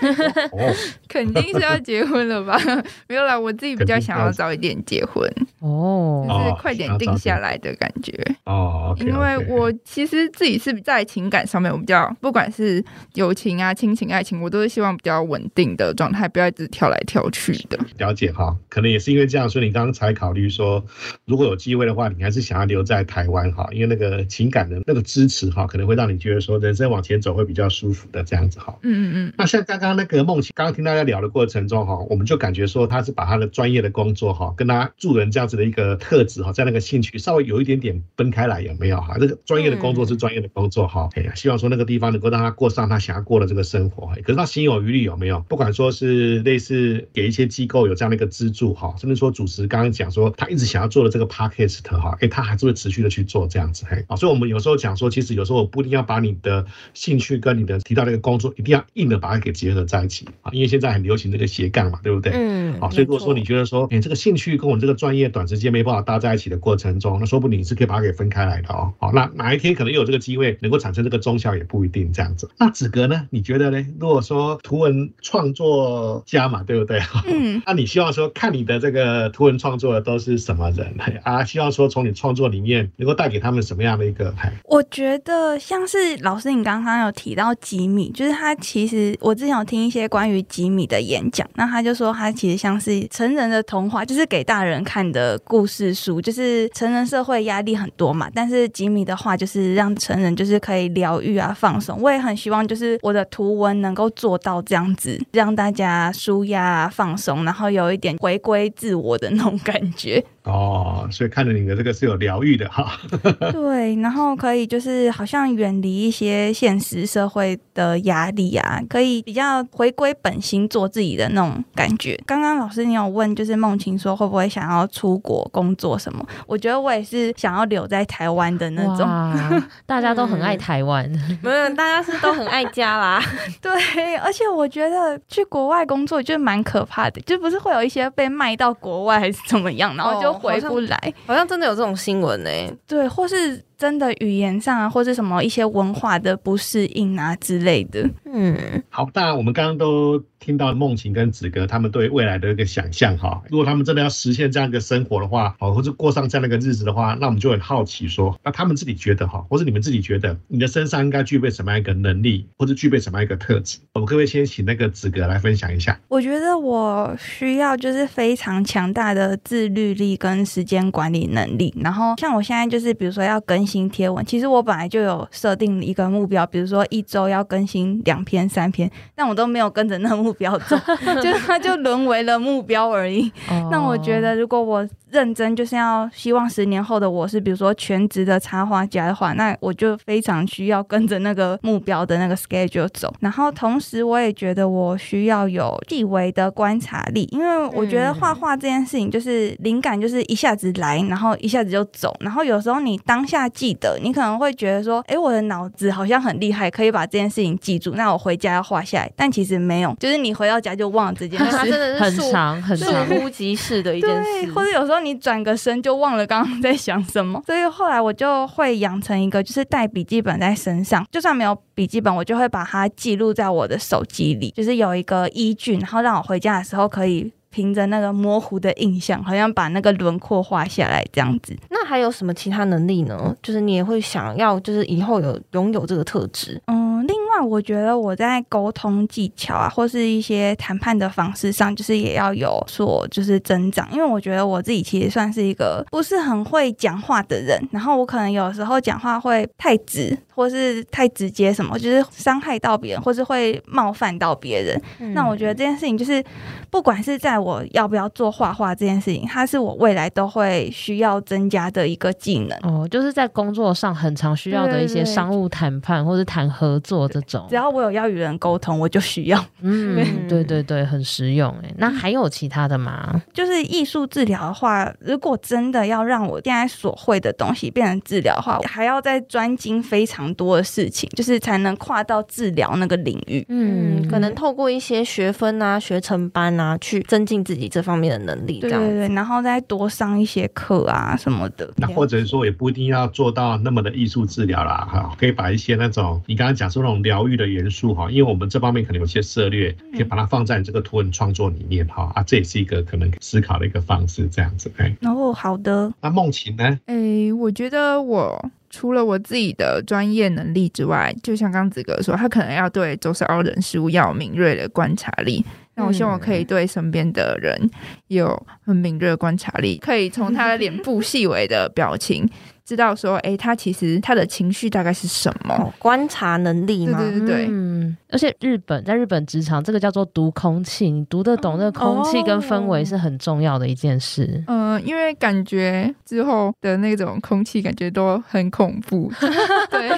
[1.08, 2.58] 肯定是要结婚了吧？
[3.08, 5.30] 没有啦，我自己比较想要早一点结婚
[5.60, 8.12] 哦，就是快点定下来的感觉
[8.44, 8.96] 哦。
[9.00, 12.82] 因为我其实自己是在情感上面，我比较不管是
[13.14, 14.94] 友情啊、亲情、爱情，我都是希望。
[14.94, 17.78] 比较稳定的状态，不要一直跳来跳去的。
[17.98, 20.82] 了解哈，可能也是因为这样，所以你刚刚才考虑说，
[21.26, 28.74] 如果有机会的话，你还是想要留在台湾哈，因为那个情感的那个支持哈，可能会让你觉得说人生往前走会比较舒服的这样子哈。
[28.82, 29.32] 嗯嗯嗯。
[29.36, 39.16] 那像刚刚那个梦琪，刚刚听大家聊的过程中哈，我们就感觉说他是把他的专业的工作哈，跟他助人这样子的一个特质哈，在那个兴趣稍微有一点点分开来，有没有哈？
[39.18, 44.12] 这个专业的工作是专业的工作哈，哎呀，希望说那个地方能够让他过上他想要过的这个生活。
[44.22, 44.74] 可是他心有。
[44.74, 45.38] 有余力有没有？
[45.48, 54.04] 不管说是类似给一些机构有这样的一个资助哈，甚至说主持刚刚讲说他一直想要做的这个 podcast 哈，哎，他还是会持续的去做这样子嘿。
[54.08, 62.32] 啊，所以我们有时候讲说，其实有时候我不一定要把你的兴趣跟你的提到那个工作一定要硬的把它给结合在一起啊，因为现在很流行这个斜杠嘛，对不对？
[62.34, 62.78] 嗯。
[62.80, 68.92] 好，所以如果说你觉得说，哎，这个兴趣跟我这个专业短时间没办法搭在一起的过程中，那说不定你是可以把它给分开来的哦。
[68.98, 72.50] 好，那哪一天可能有这个机会能够产生这个中效也不一定这样子。
[72.58, 73.26] 那子格呢？
[73.30, 73.86] 你觉得呢？
[73.98, 77.00] 如果说图文创作家嘛，对不对？
[77.26, 80.94] 嗯， 那你希望说看你的这个图文创作的都是什么人
[81.24, 81.44] 啊？
[81.44, 84.34] 希望说从你创作里面能够带给他们什么样的一个？
[84.64, 102.00] 我觉得像是老师你刚刚有提到吉米，就是他其实我之前有听一些关于吉米的演讲，那他就说他其实像是成人的童话，就是给大人看的故事书，就是成人社会压力很多嘛，但是吉米的话就是让成人就是可以疗愈啊放松。
[102.00, 110.24] 我也很希望就是我的图文能够做到这样子，让大家舒压放松，然后有一点回归自我的那种感觉。
[110.44, 113.00] 哦，所以看着你的这个是有疗愈的哈。
[113.50, 122.14] 对，然后可以就是好像远离一些现实社会的压力啊，可以比较回归本心，做自己的那种感觉。
[122.26, 126.22] 刚刚老师你有问，就是梦晴说会不会想要出国工作什么？
[126.46, 129.08] 我觉得我也是想要留在台湾的那种。
[129.86, 131.10] 大家都很爱台湾，
[131.42, 133.18] 没有，大家是都很爱家啦。
[133.62, 140.33] 对，而且我觉得去国外工作就蛮可怕的，就不是会有一些被卖到国外还是怎么样，然后就。
[140.38, 142.76] 回不来好，好像真的有这种新闻呢、欸。
[142.86, 143.62] 对，或是。
[143.84, 148.08] 真的语言上啊，或是什么一些文化的不适应啊之类的。
[148.24, 148.56] 嗯，
[148.88, 153.42] 好，当然我们刚刚都听到梦晴跟子格他们对未来的一个想象哈。
[153.50, 163.80] 如果他们真的要实现这样一个生活的话，哦，或者过上这样的一个日子的话，那我们就很好奇说，那他们自己觉得哈，或者你们自己觉得，你的身上应该具备什么样一个能力，或者具备什么样一个特质？
[163.92, 166.00] 我们可不可以先请那个子格来分享一下？
[166.08, 171.72] 我觉得我需要就是非常强大的自律力跟时间管理能力。
[171.80, 180.76] 然后像我现在就是比如说要更新贴文，其实我本来就有设定一个目标，比如说一周要更新两篇、三篇，但我都没有跟着那个目标走，
[181.22, 183.30] 就它就沦为了目标而已。
[183.48, 183.70] Oh.
[183.70, 193.14] 那我觉得，如果我认真就是要希望十年后的我是，比如说全职的插画家的话，那我就非常需要跟着那个目标的那个 schedule 走。
[193.20, 202.12] 然后同时，我也觉得我需要有细微的观察力，因为我觉得画画这件事情就是灵感就是一下子来，然后一下子就走。
[202.18, 207.92] 然后有时候你当下记得，你可能会觉得说，哎，我的脑子好像很厉害，可以把这件事情记住。
[207.92, 211.44] 那我回家要画下来，但其实没有，就是你回到家就忘了这件事。
[211.52, 214.52] 它真的是很长很长，忽即逝的一件事。
[214.52, 214.94] 或者有时候。
[215.04, 231.56] 你转个身就忘了刚刚在想什么， 所以后来我就会养成一个，就是带笔记本在身上，就算没有笔记本，我就会把它记录在我的手机里，就是有一个依据，然后让我回家的时候可以凭着那个模糊的印象，好像把那个轮廓画下来这样子。
[231.70, 233.36] 那还有什么其他能力呢？
[233.42, 236.60] 就是你也会想要，就是以后有拥有这个特质？
[236.66, 237.23] 嗯，另。
[237.36, 243.88] 那我觉得我在沟通技巧啊，或是一些谈判的方式上，就是也要有所就是增长。
[243.90, 254.80] 因为我觉得我自己其实算是一个不是很会讲话的人，然后我可能有时候讲话会太直，或是太直接，什么就是伤害到别人，或是会冒犯到别人。
[255.00, 255.12] 嗯。
[255.12, 256.22] 那我觉得这件事情就是，
[256.70, 262.56] 不管是在我要不要做画画这件事情，它是我未来都会需要增加的一个技能。
[262.62, 267.23] 哦，就是在工作上很常需要的一些商务谈判或是谈合作的。
[267.48, 269.44] 只要我有要与人沟通，我就需要。
[269.60, 271.72] 嗯，对对对，很实用哎。
[271.78, 273.22] 那还有其他的吗？
[273.32, 283.44] 就是艺术治疗的话，如果真的要让我现在所会的东西变成治疗的话，我还要再专精非常多的事情，就是才能跨到治疗那个领域。
[283.48, 288.60] 嗯，可能透过一些学分啊、学成班啊，去增进自己这方面的能力。
[288.60, 288.80] 这样。
[288.80, 291.70] 对对对，然后再多上一些课啊什么的。
[291.76, 297.13] 那或者说，也不一定要做到那么的艺术治疗啦，哈，可以把一些那种你刚刚讲说那种疗。
[297.14, 304.92] 疗愈的元素哈，因为我们这方面可能有些策略，可以把它放在你这个图文创作里面哈啊，这也是一个可能思考的一个方式，这样子哎。
[305.02, 305.92] 哦，好的。
[306.00, 306.64] 那梦晴呢？
[306.86, 315.44] 哎、欸，我觉得我除了我自己的专业能力之外，就像刚子哥说，他可能要对周遭人事物要有敏锐的观察力。
[315.76, 317.70] 那我希望我可以对身边的人
[318.08, 322.28] 有很敏锐的观察力，可以从他的脸部细微的表情。
[322.64, 325.54] 知道说，哎、欸，他其实他的情绪大概是什么？
[325.54, 326.98] 哦、观察能力吗？
[326.98, 327.96] 对对对对，嗯。
[328.10, 334.42] 而且日本在日本职场，这个叫做读空气，你读得懂那个空气跟氛围是很重要的一件事。
[334.46, 339.12] 嗯、哦呃，因为感觉之后的那种空气感觉都很恐怖。
[339.70, 339.90] 对，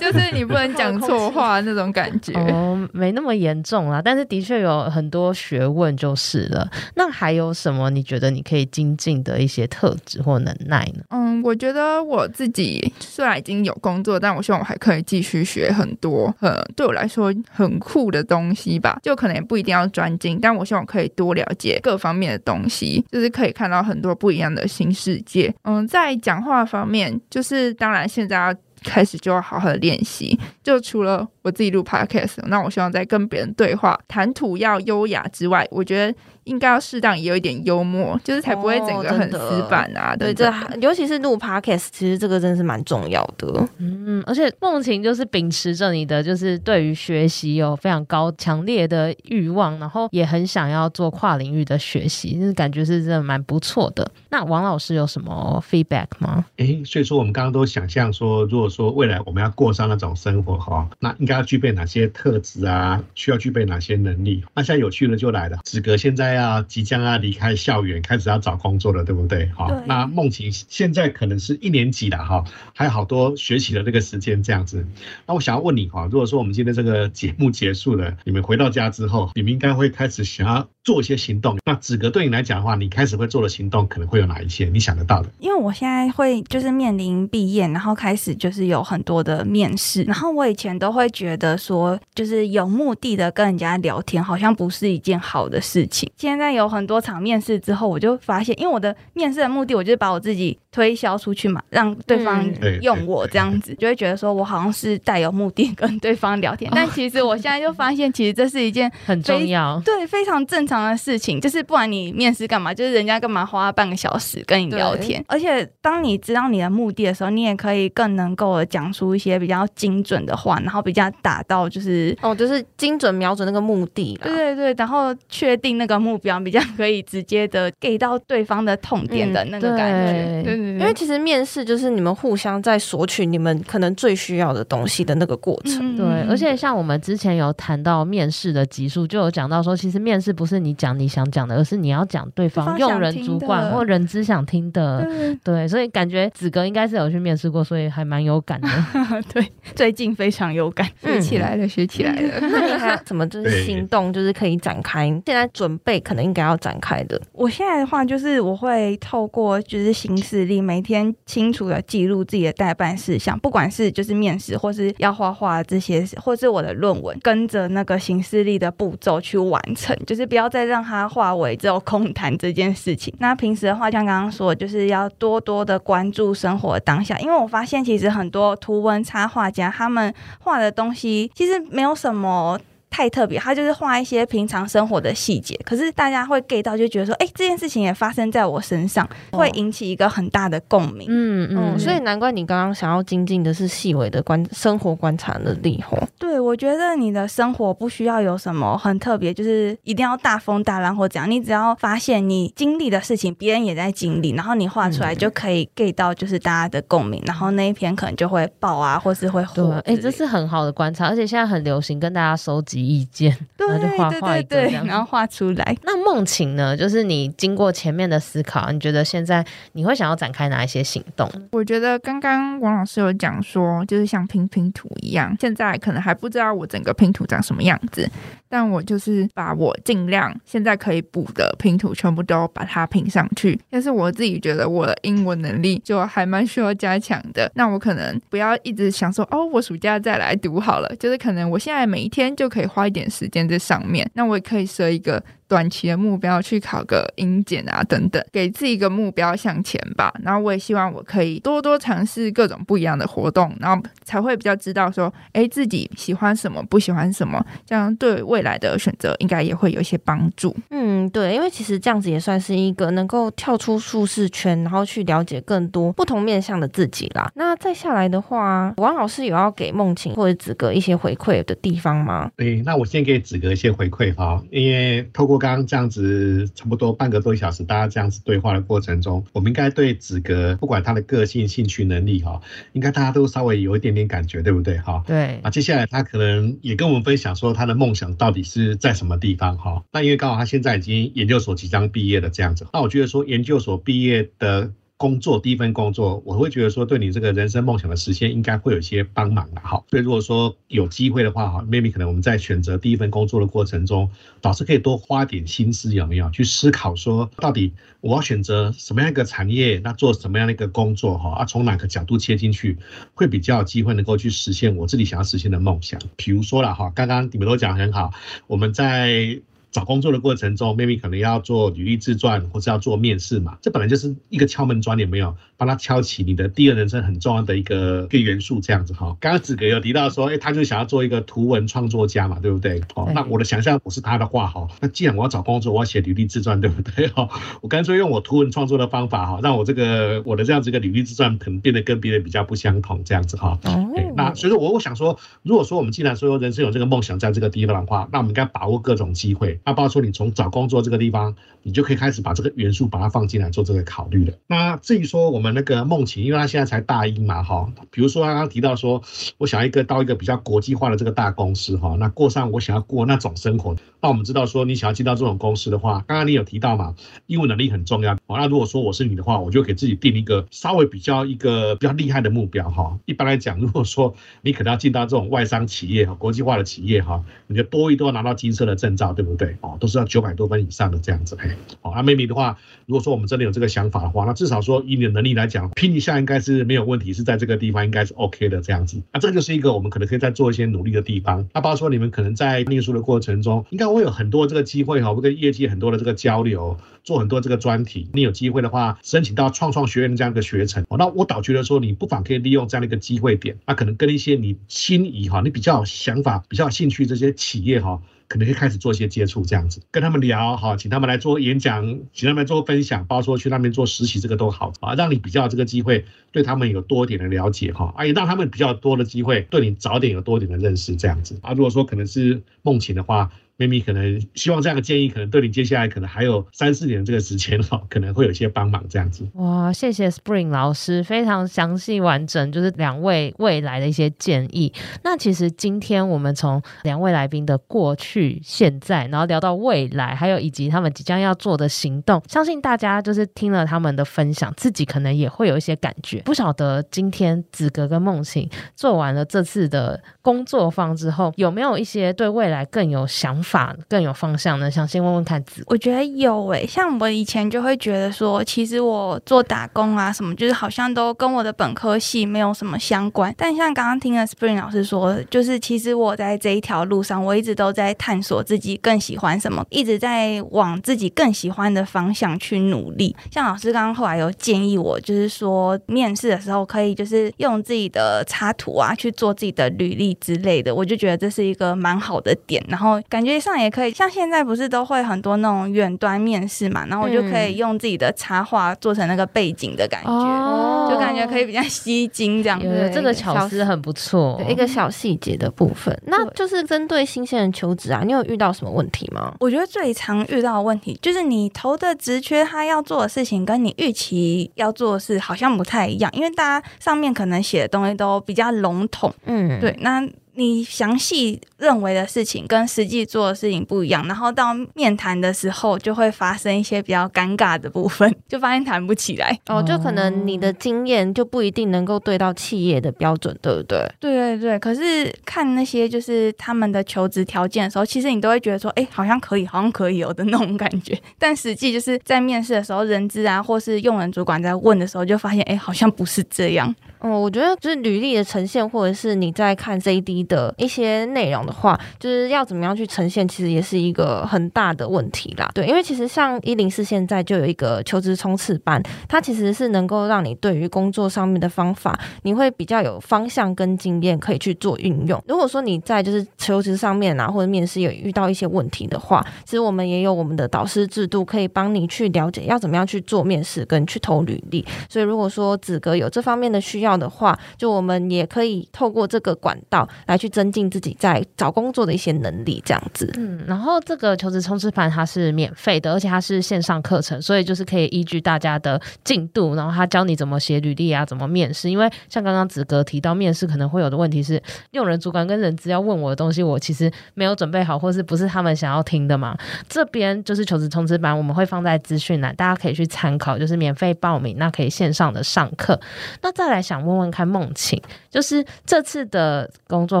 [0.00, 2.32] 就是你不能讲错话那种感觉。
[2.34, 6.66] 哦，没那么严重啦，但是的确有很多学问就是了。
[6.94, 11.02] 那还有什么你觉得你可以精进的一些特质或能耐呢？
[11.10, 12.13] 嗯，我觉得我。
[12.14, 18.98] 我自己虽然已经有工作，但我希望我还可以继续学很多，呃，对我来说很酷的东西吧。
[19.02, 25.54] 就可能也不一定要专精，但我希望我可以多了解各方面的东西，就是可以看到很多不一样的新世界。
[25.62, 28.54] 嗯，在讲话方面，就是当然现在要。
[28.86, 30.38] 开始就要好好的练习。
[30.62, 36.14] 就除了我自己录 podcast，那我希望在跟别人对话谈吐要优雅之外，我觉得。
[36.44, 40.12] 应该要适当也有一点幽默，就是才不会整个很死板啊。
[40.12, 43.68] 哦、对，这尤其是录 podcast，其实这个真的是蛮重要的。
[43.78, 54.06] 嗯，而且梦晴就是秉持着你的，就是对于学习有非常高强烈的欲望，然后也很想要做跨领域的学习，就是感觉是真的蛮不错的。
[54.28, 56.44] 那王老师有什么 feedback 吗？
[56.58, 63.02] 哎，所以说我们刚刚都想象说，如果说未来我们要过上那种生活哈，那应该要具备哪些特质啊？
[63.14, 64.44] 需要具备哪些能力？
[64.54, 66.33] 那现在有趣的就来了，子格现在。
[66.34, 69.48] 要即将要离开校园，开始要找工作了，对不对？
[69.54, 74.86] 好，那梦晴现在可能是一年级了哈，还有好多学习的这个时间这样子。
[75.26, 81.58] 那我想要问你哈，如果说我们今天这个节目结束了，你们回到家之后，你们应该会开始想要做一些行动。
[81.64, 84.66] 那子格对你来讲的话，你开始会做的行动可能会有哪一些？
[84.66, 85.28] 你想得到的？
[85.40, 96.10] 因为我现在会就是面临毕业，然后开始就是有很多的面试，然后我以前都会觉得说，就是有目的的跟人家聊天，好像不是一件好的事情。
[96.16, 102.44] 现在有很多场面试之后，我就发现，因为我的面试的目的，我就是把我自己推销出去嘛，让对方
[102.82, 106.70] 用我这样子，嗯、 就会觉得说我好像是带有目的跟对方聊天。
[106.74, 111.38] 但其实我现在就发现，其实这是一件很重要、对非常正常的事情。
[111.38, 115.22] 就是不管你面试干嘛，就是人家干嘛花半个小时跟你聊天。
[115.28, 124.18] 而且当你知道你的目的的时候，你也可以更能够讲出一些比较精准的话，然后比较达到就是哦，就是精准瞄准那个目的。
[124.22, 126.54] 对对对，然后确定那个目标比。
[126.54, 130.12] 较可以直接的给到对方的痛点的那个感觉，
[130.44, 135.96] 对对对，因为其实面试就是你们互相在索取你们可能最需要的东西的那个过程。
[135.96, 145.04] 对，而且像我们之前有谈到面试的集数，就有讲到说，其实面试不是你讲你想讲的，而是你要讲对方用人主管或人资想听的。
[145.42, 148.68] 对，所以感觉子格应该是有去面试过，所以还蛮有感的。
[149.34, 149.44] 对，
[149.74, 152.38] 最近非常有感，学起来了，学起来了。
[152.48, 155.08] 那你还怎么就是行动，就是可以展开？
[155.26, 156.44] 现在准备可能应该。
[156.44, 157.18] 要展开的。
[157.32, 173.12] 我现在的话就是，我会透过就是行事历，每天清楚的记录自己的代办事项，不管是就是面试，或是要画画这些，或是我的论文，跟着那个行事历的步骤去完成，就是不要再让它化为只有空谈这件事情。
[173.18, 182.56] 那平时的话，像刚刚说，就是要多多的关注生活的当下，因为我发现其实很多图文插画家他们画的东西其实没有什么。
[182.94, 191.08] 太特别，他就是画一些平常生活的细节，可是大家会 get 到，就觉得说，哎、欸，这件事情也发生在我身上，会引起一个很大的共鸣。
[191.10, 195.82] 嗯嗯，所以难怪你刚刚想要精进的是细微的观生活观察能力。
[195.82, 209.72] 吼，对，我觉得你的生活不需要有什么很特别，就是一定要大风大浪或怎样，你只要发现你经历的事情，别人也在经历，然后你画出来就可以 get 到，就是大家的共鸣，然后那一篇可能就会爆啊，或是会火。
[209.84, 212.83] 哎、欸，这是很好的观察，而且现在很流行跟大家收集。
[212.84, 215.76] 意见， 对然后就画画一个这样，然后画出来。
[215.82, 216.76] 那梦情呢？
[216.76, 221.30] 就是你经过前面的思考，你觉得现在你会想要展开哪一些行动？
[221.52, 228.08] 我觉得刚刚王老师有讲说，就是像拼拼图一样，现在可能还不知道我整个拼图长什么样子，
[228.48, 233.58] 但我就是把我尽量现在可以补的拼图全部都把它拼上去。
[233.70, 242.64] 但是我自己觉得我的英文能力就还蛮需要加强的，那我可能不要一直想说哦，我暑假再来读好了，就是可能我现在每一天就可以。
[242.74, 245.22] 花一点时间在上面，那我也可以设一个。
[245.46, 250.12] 短期的目标去考个英检啊，等等，给自己一个目标向前吧。
[250.22, 260.56] 然后我也希望我可以多多尝试各种不一样的活动，然后才会比较知道说，哎，自己喜欢什么，不喜欢什么，这样对未来的选择应该也会有一些帮助。
[260.70, 267.30] 嗯，对，因为其实这样子也算是一个能够跳出舒适圈，然后去了解更多不同面向的自己啦。
[267.34, 272.30] 那再下来的话，王老师有要给梦晴或者子格一些回馈的地方吗？
[272.36, 275.33] 对，那我先给子格一些回馈哈，因为透过。
[275.38, 282.40] 刚刚这样子差不多半个多小时，大家这样子对话的过程中，我们应该对子格不管他的个性、兴趣、能力哈，
[282.72, 285.02] 应该大家都稍微有一点点感觉，对不对哈？
[285.06, 285.40] 对。
[285.42, 289.82] 啊，接下来他可能也跟我们分享说他的梦想到底是在什么地方哈？
[289.92, 294.72] 那因为刚好他现在已经研究所即将毕业了这样子，那我觉得说研究所毕业的。
[294.96, 299.82] 工作第一份工作，我会觉得说，对你这个人生梦想的实现，应该会有一些帮忙的哈。
[299.90, 304.08] 所以如果说有机会的话哈，maybe 可能我们在选择第一份工作的过程中，
[304.40, 311.30] 导师可以多花点心思，有没有去思考说，到底我要选择什么样一个产业，那做什么样的一个工作哈？
[311.32, 312.78] 啊，从哪个角度切进去，
[313.14, 316.00] 会比较有机会能够去实现我自己想要实现的梦想。
[316.14, 318.12] 比如说了哈，刚刚你们都讲很好，
[318.46, 319.40] 我们在。
[319.74, 325.36] 找工作的过程中，maybe 可能要做履历自传，或是要做面试嘛，这本来就是一个敲门砖，有没有？
[325.56, 329.16] 帮他敲起你的第二人生很重要的一个一个元素，这样子哈。
[329.20, 332.80] 刚刚子格有提到说，哎，他就想要做一个图文创作家嘛，对不对？
[332.94, 337.08] 哦，那我的想象我是他的话哈，那既然我要找工作，我要写履历自传，对不对？
[337.08, 337.28] 哈，
[337.60, 343.58] 我干脆用我图文创作的方法哈，让我这个我的这样子一个履历自传可能变得跟别人比较不相同，这样子哈。
[343.64, 343.90] 哦。
[344.16, 349.60] 那所以说，我我想说，如果说我们既然说人生有这个梦想在这个地方的话，那我们应该把握各种机会。
[349.64, 354.34] 那包括说你从找工作这个地方，你就可以开始把这个元素把它放进来做这个考虑了。
[354.46, 359.02] 那至于说我们那个梦晴，因为他现在才大一嘛，哈，比如说刚刚提到说，
[359.38, 363.74] 我想要一个到一个比较国际化的这个大公司，哈，那过上我想要过那种生活。
[364.02, 366.94] 那我们知道说，你想要进到这种公司的话，刚刚你有提到嘛，
[367.26, 368.18] 英文能力很重要。
[368.28, 372.98] 那如果说我是你的话，我就给自己定一个稍微比较一个比较厉害的目标，哈。
[373.06, 379.53] 一般来讲，如果说你可能要进到这种外商企业哈，国际化的企业哈，你的多一都要拿到金色的证照，对不对？
[379.60, 381.50] 哦，都是要九百多分以上的这样子，嘿。
[381.80, 389.02] 好，那妹妹的话，如果说我们真的有这个想法的话，那至少说以你的能力来讲，拼一下应该是没有问题，是在这个地方应该是 OK 的这样子。
[389.12, 391.48] 那这个就是一个我们可能可以再做一些努力的地方。
[391.52, 398.08] 那包括说你们可能在念书的过程中，应该会有很多这个机会哈，会跟业界很多的这个交流，做很多这个专题。
[398.12, 408.00] 你有机会的话，申请到创创学院这样一个学程，那我倒觉得说，你不妨可以利用这样的一个机会点，那可能跟一些你心仪哈，你比较有想法、比较有兴趣这些企业哈。
[408.34, 421.52] 可能会开始做一些接触，这样子跟他们聊哈，请他们来做演讲，请他们做分享，包括说去那边做实习，这个都好啊，让你比较这个机会对他们有多一点的了解哈，啊，也让他们比较多的机会对你早点有多一点的认识，这样子啊。
[421.52, 423.30] 如果说可能是梦情的话。
[423.56, 429.24] 妹妹可能希望这样的建议，可能对你接下来可能还有三四年这个时间哈， 可能会有一些帮忙这样子。
[429.34, 434.72] 哇，谢谢 Spring 老师，非常详细完整，就是两位未来的一些建议。
[435.02, 446.20] 那其实今天我们从两位来宾的过去、现在，然后聊到未来，还有以及他们即将要做的行动，相信大家就是听了他们的分享，自己可能也会有一些感觉。
[446.24, 453.76] 不晓得今天子格跟梦晴做完了这次的工作坊之后，有没有一些对未来更有想法？
[453.86, 454.70] 更有方向呢？
[454.70, 463.34] 想先问问看子，我觉得有诶、像我以前就会觉得说，其实我做打工啊什么，就是好像都跟我的本科系没有什么相关。
[463.36, 473.14] 但像刚刚听了 Spring 老师说，就是其实我在这一条路上，我一直都在探索自己更喜欢什么，一直在往自己更喜欢的方向去努力。
[473.30, 483.34] 像老师刚刚后来有建议我，就是说面试的时候可以就是用自己的插图啊去做自己的履历之类的，我就觉得这是一个蛮好的点，然后感觉。
[483.44, 492.90] 上也可以，像现在不是都会很多那种远端面试嘛，然后我就可以用自己的插画做成那个背景的感觉，嗯、就感觉可以比较吸睛这样子。
[492.94, 495.94] 这个巧思很不错，一个小细节的部分。
[496.06, 499.34] 那就是针对新鲜人求职啊，你有遇到什么问题吗？
[499.40, 509.12] 我觉得最常遇到的问题就是你投的职缺，他要做的事情跟你预期要做的事好像不太一样，因为大家上面可能写的东西都比较笼统。
[509.26, 510.03] 嗯，对，那。
[510.34, 519.38] 你详细认为的事情跟实际做的事情不一样，然后到面谈的时候就会发生一些比较尴尬的部分， 就发现谈不起来。
[519.46, 523.88] 哦，就可能你的经验就不一定能够对到企业的标准，对不对？
[524.00, 524.58] 对对对。
[524.58, 530.98] 可是看那些就是他们的求职条件的时候，其实你都会觉得说，哎，好像可以，好像可以有的那种感觉。
[531.18, 536.74] 但实际就是在面试的时候，人资啊或是用人主管在问的时候，就发现，哎，好像不是这样。
[537.06, 545.50] 嗯，我觉得就是履历的呈现，或者是你在看 JD 的一些内容的话，就是要怎么样去呈现，其实也是一个很大的问题啦。
[545.54, 555.22] 对，因为其实像一零四现在就有一个求职冲刺班，它其实是能够让你对于工作上面的方法，你会比较有方向跟经验可以去做运用。
[555.28, 564.64] 如果说你在就是求职上面啊，或者面试有遇到一些问题的话，其实我们也有我们的导师制度，可以帮你去了解要怎么样去做面试跟去投履历。
[564.88, 573.10] 所以如果说子格有这方面的需要，的话，就我们也可以透过这个管道来去增进自己在找工作的一些能力，这样子。
[573.16, 581.70] 嗯，然后这个求职冲刺班它是免费的，而且它是线上课程，所以就是可以依据大家的进度，然后他教你怎么写履历啊，怎么面试。
[581.70, 584.40] 因为像刚刚子格提到面试可能会有的问题是，
[584.72, 589.34] 用人主管跟人资要问我的东西，我其实没有准备好，或是不是他们想要听的嘛。
[589.68, 595.80] 这边就是求职冲刺班，我们会放在资讯栏，大家可以去参考，就是免费报名，那可以线上的上课。
[596.22, 596.73] 那再来想。
[596.74, 600.00] 想问问看梦晴，就是这次的工作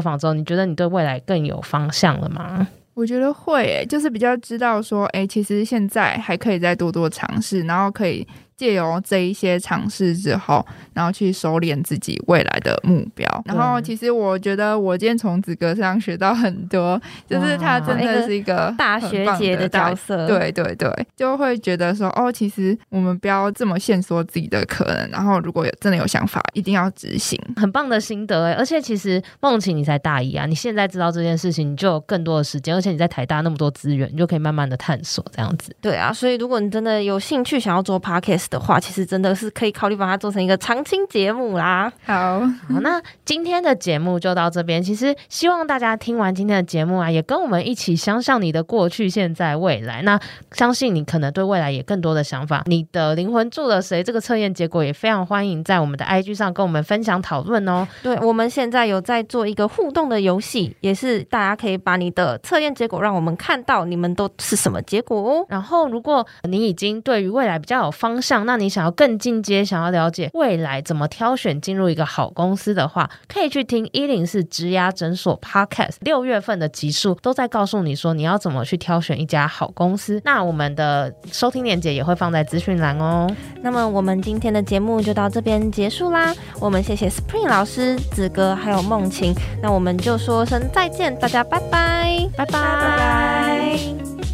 [0.00, 2.66] 坊之后，你觉得你对未来更有方向了吗？
[2.94, 8.26] 我觉得会、欸，就是比较知道说，哎、其实现在还可以再多多尝试，然后可以
[8.56, 13.28] 借由这一些尝试之后，然后去收敛自己未来的目标。
[13.46, 20.26] 然后其实我觉得我今天从子格上学到很多，就是他真的是一个大学姐的角色。
[20.26, 25.10] 对对对，就会觉得说哦，其实我们不要这么限缩自己的可能。
[25.10, 27.38] 然后如果有真的有想法，一定要执行。
[27.56, 28.52] 很棒的心得哎！
[28.52, 35.74] 而且其实梦琪你才大一啊，你现在知道这件事情，你就有更多的时间，而且你在台大那么多资源，你就可以慢慢的探索这样子。
[35.80, 41.92] 对啊，所以如果你真的有兴趣想要做 podcast 的话，其实真的是可以考虑把它做成一个常青节目啦。
[42.04, 44.82] 好，好，那今天的节目就到这边。
[44.82, 50.02] 其实希望大家听完今天的节目啊，也跟我们一起想想你的过去、现在、未来。
[50.02, 50.18] 那
[50.52, 52.62] 相信你可能对未来也更多的想法。
[52.66, 54.02] 你的灵魂住了谁？
[54.02, 57.86] 这个测验结果也非常欢迎在我们的 IG 上跟我们分享讨论哦。
[58.02, 65.46] 对，我们现在有在做一个互动的游戏，也是大家可以把你的测验结果让我们看到，你们都是什么结果哦。
[65.48, 80.20] 然后，如果你已经对于未来比较有方向，那你想要更进阶，想要了解未来怎么挑选进入一个好公司的话，可以去听一零四职涯诊所 Podcast，六月份的集数都在告诉你说你要怎么去挑选一家好公司。
[80.24, 83.30] 那我们的收听链接也会放在资讯栏哦。
[83.62, 94.33] 那么我们今天的节目就到这边结束啦，我们谢谢 Spring 老师、子哥还有梦晴，那我们就说声再见，大家拜拜，拜拜，拜拜。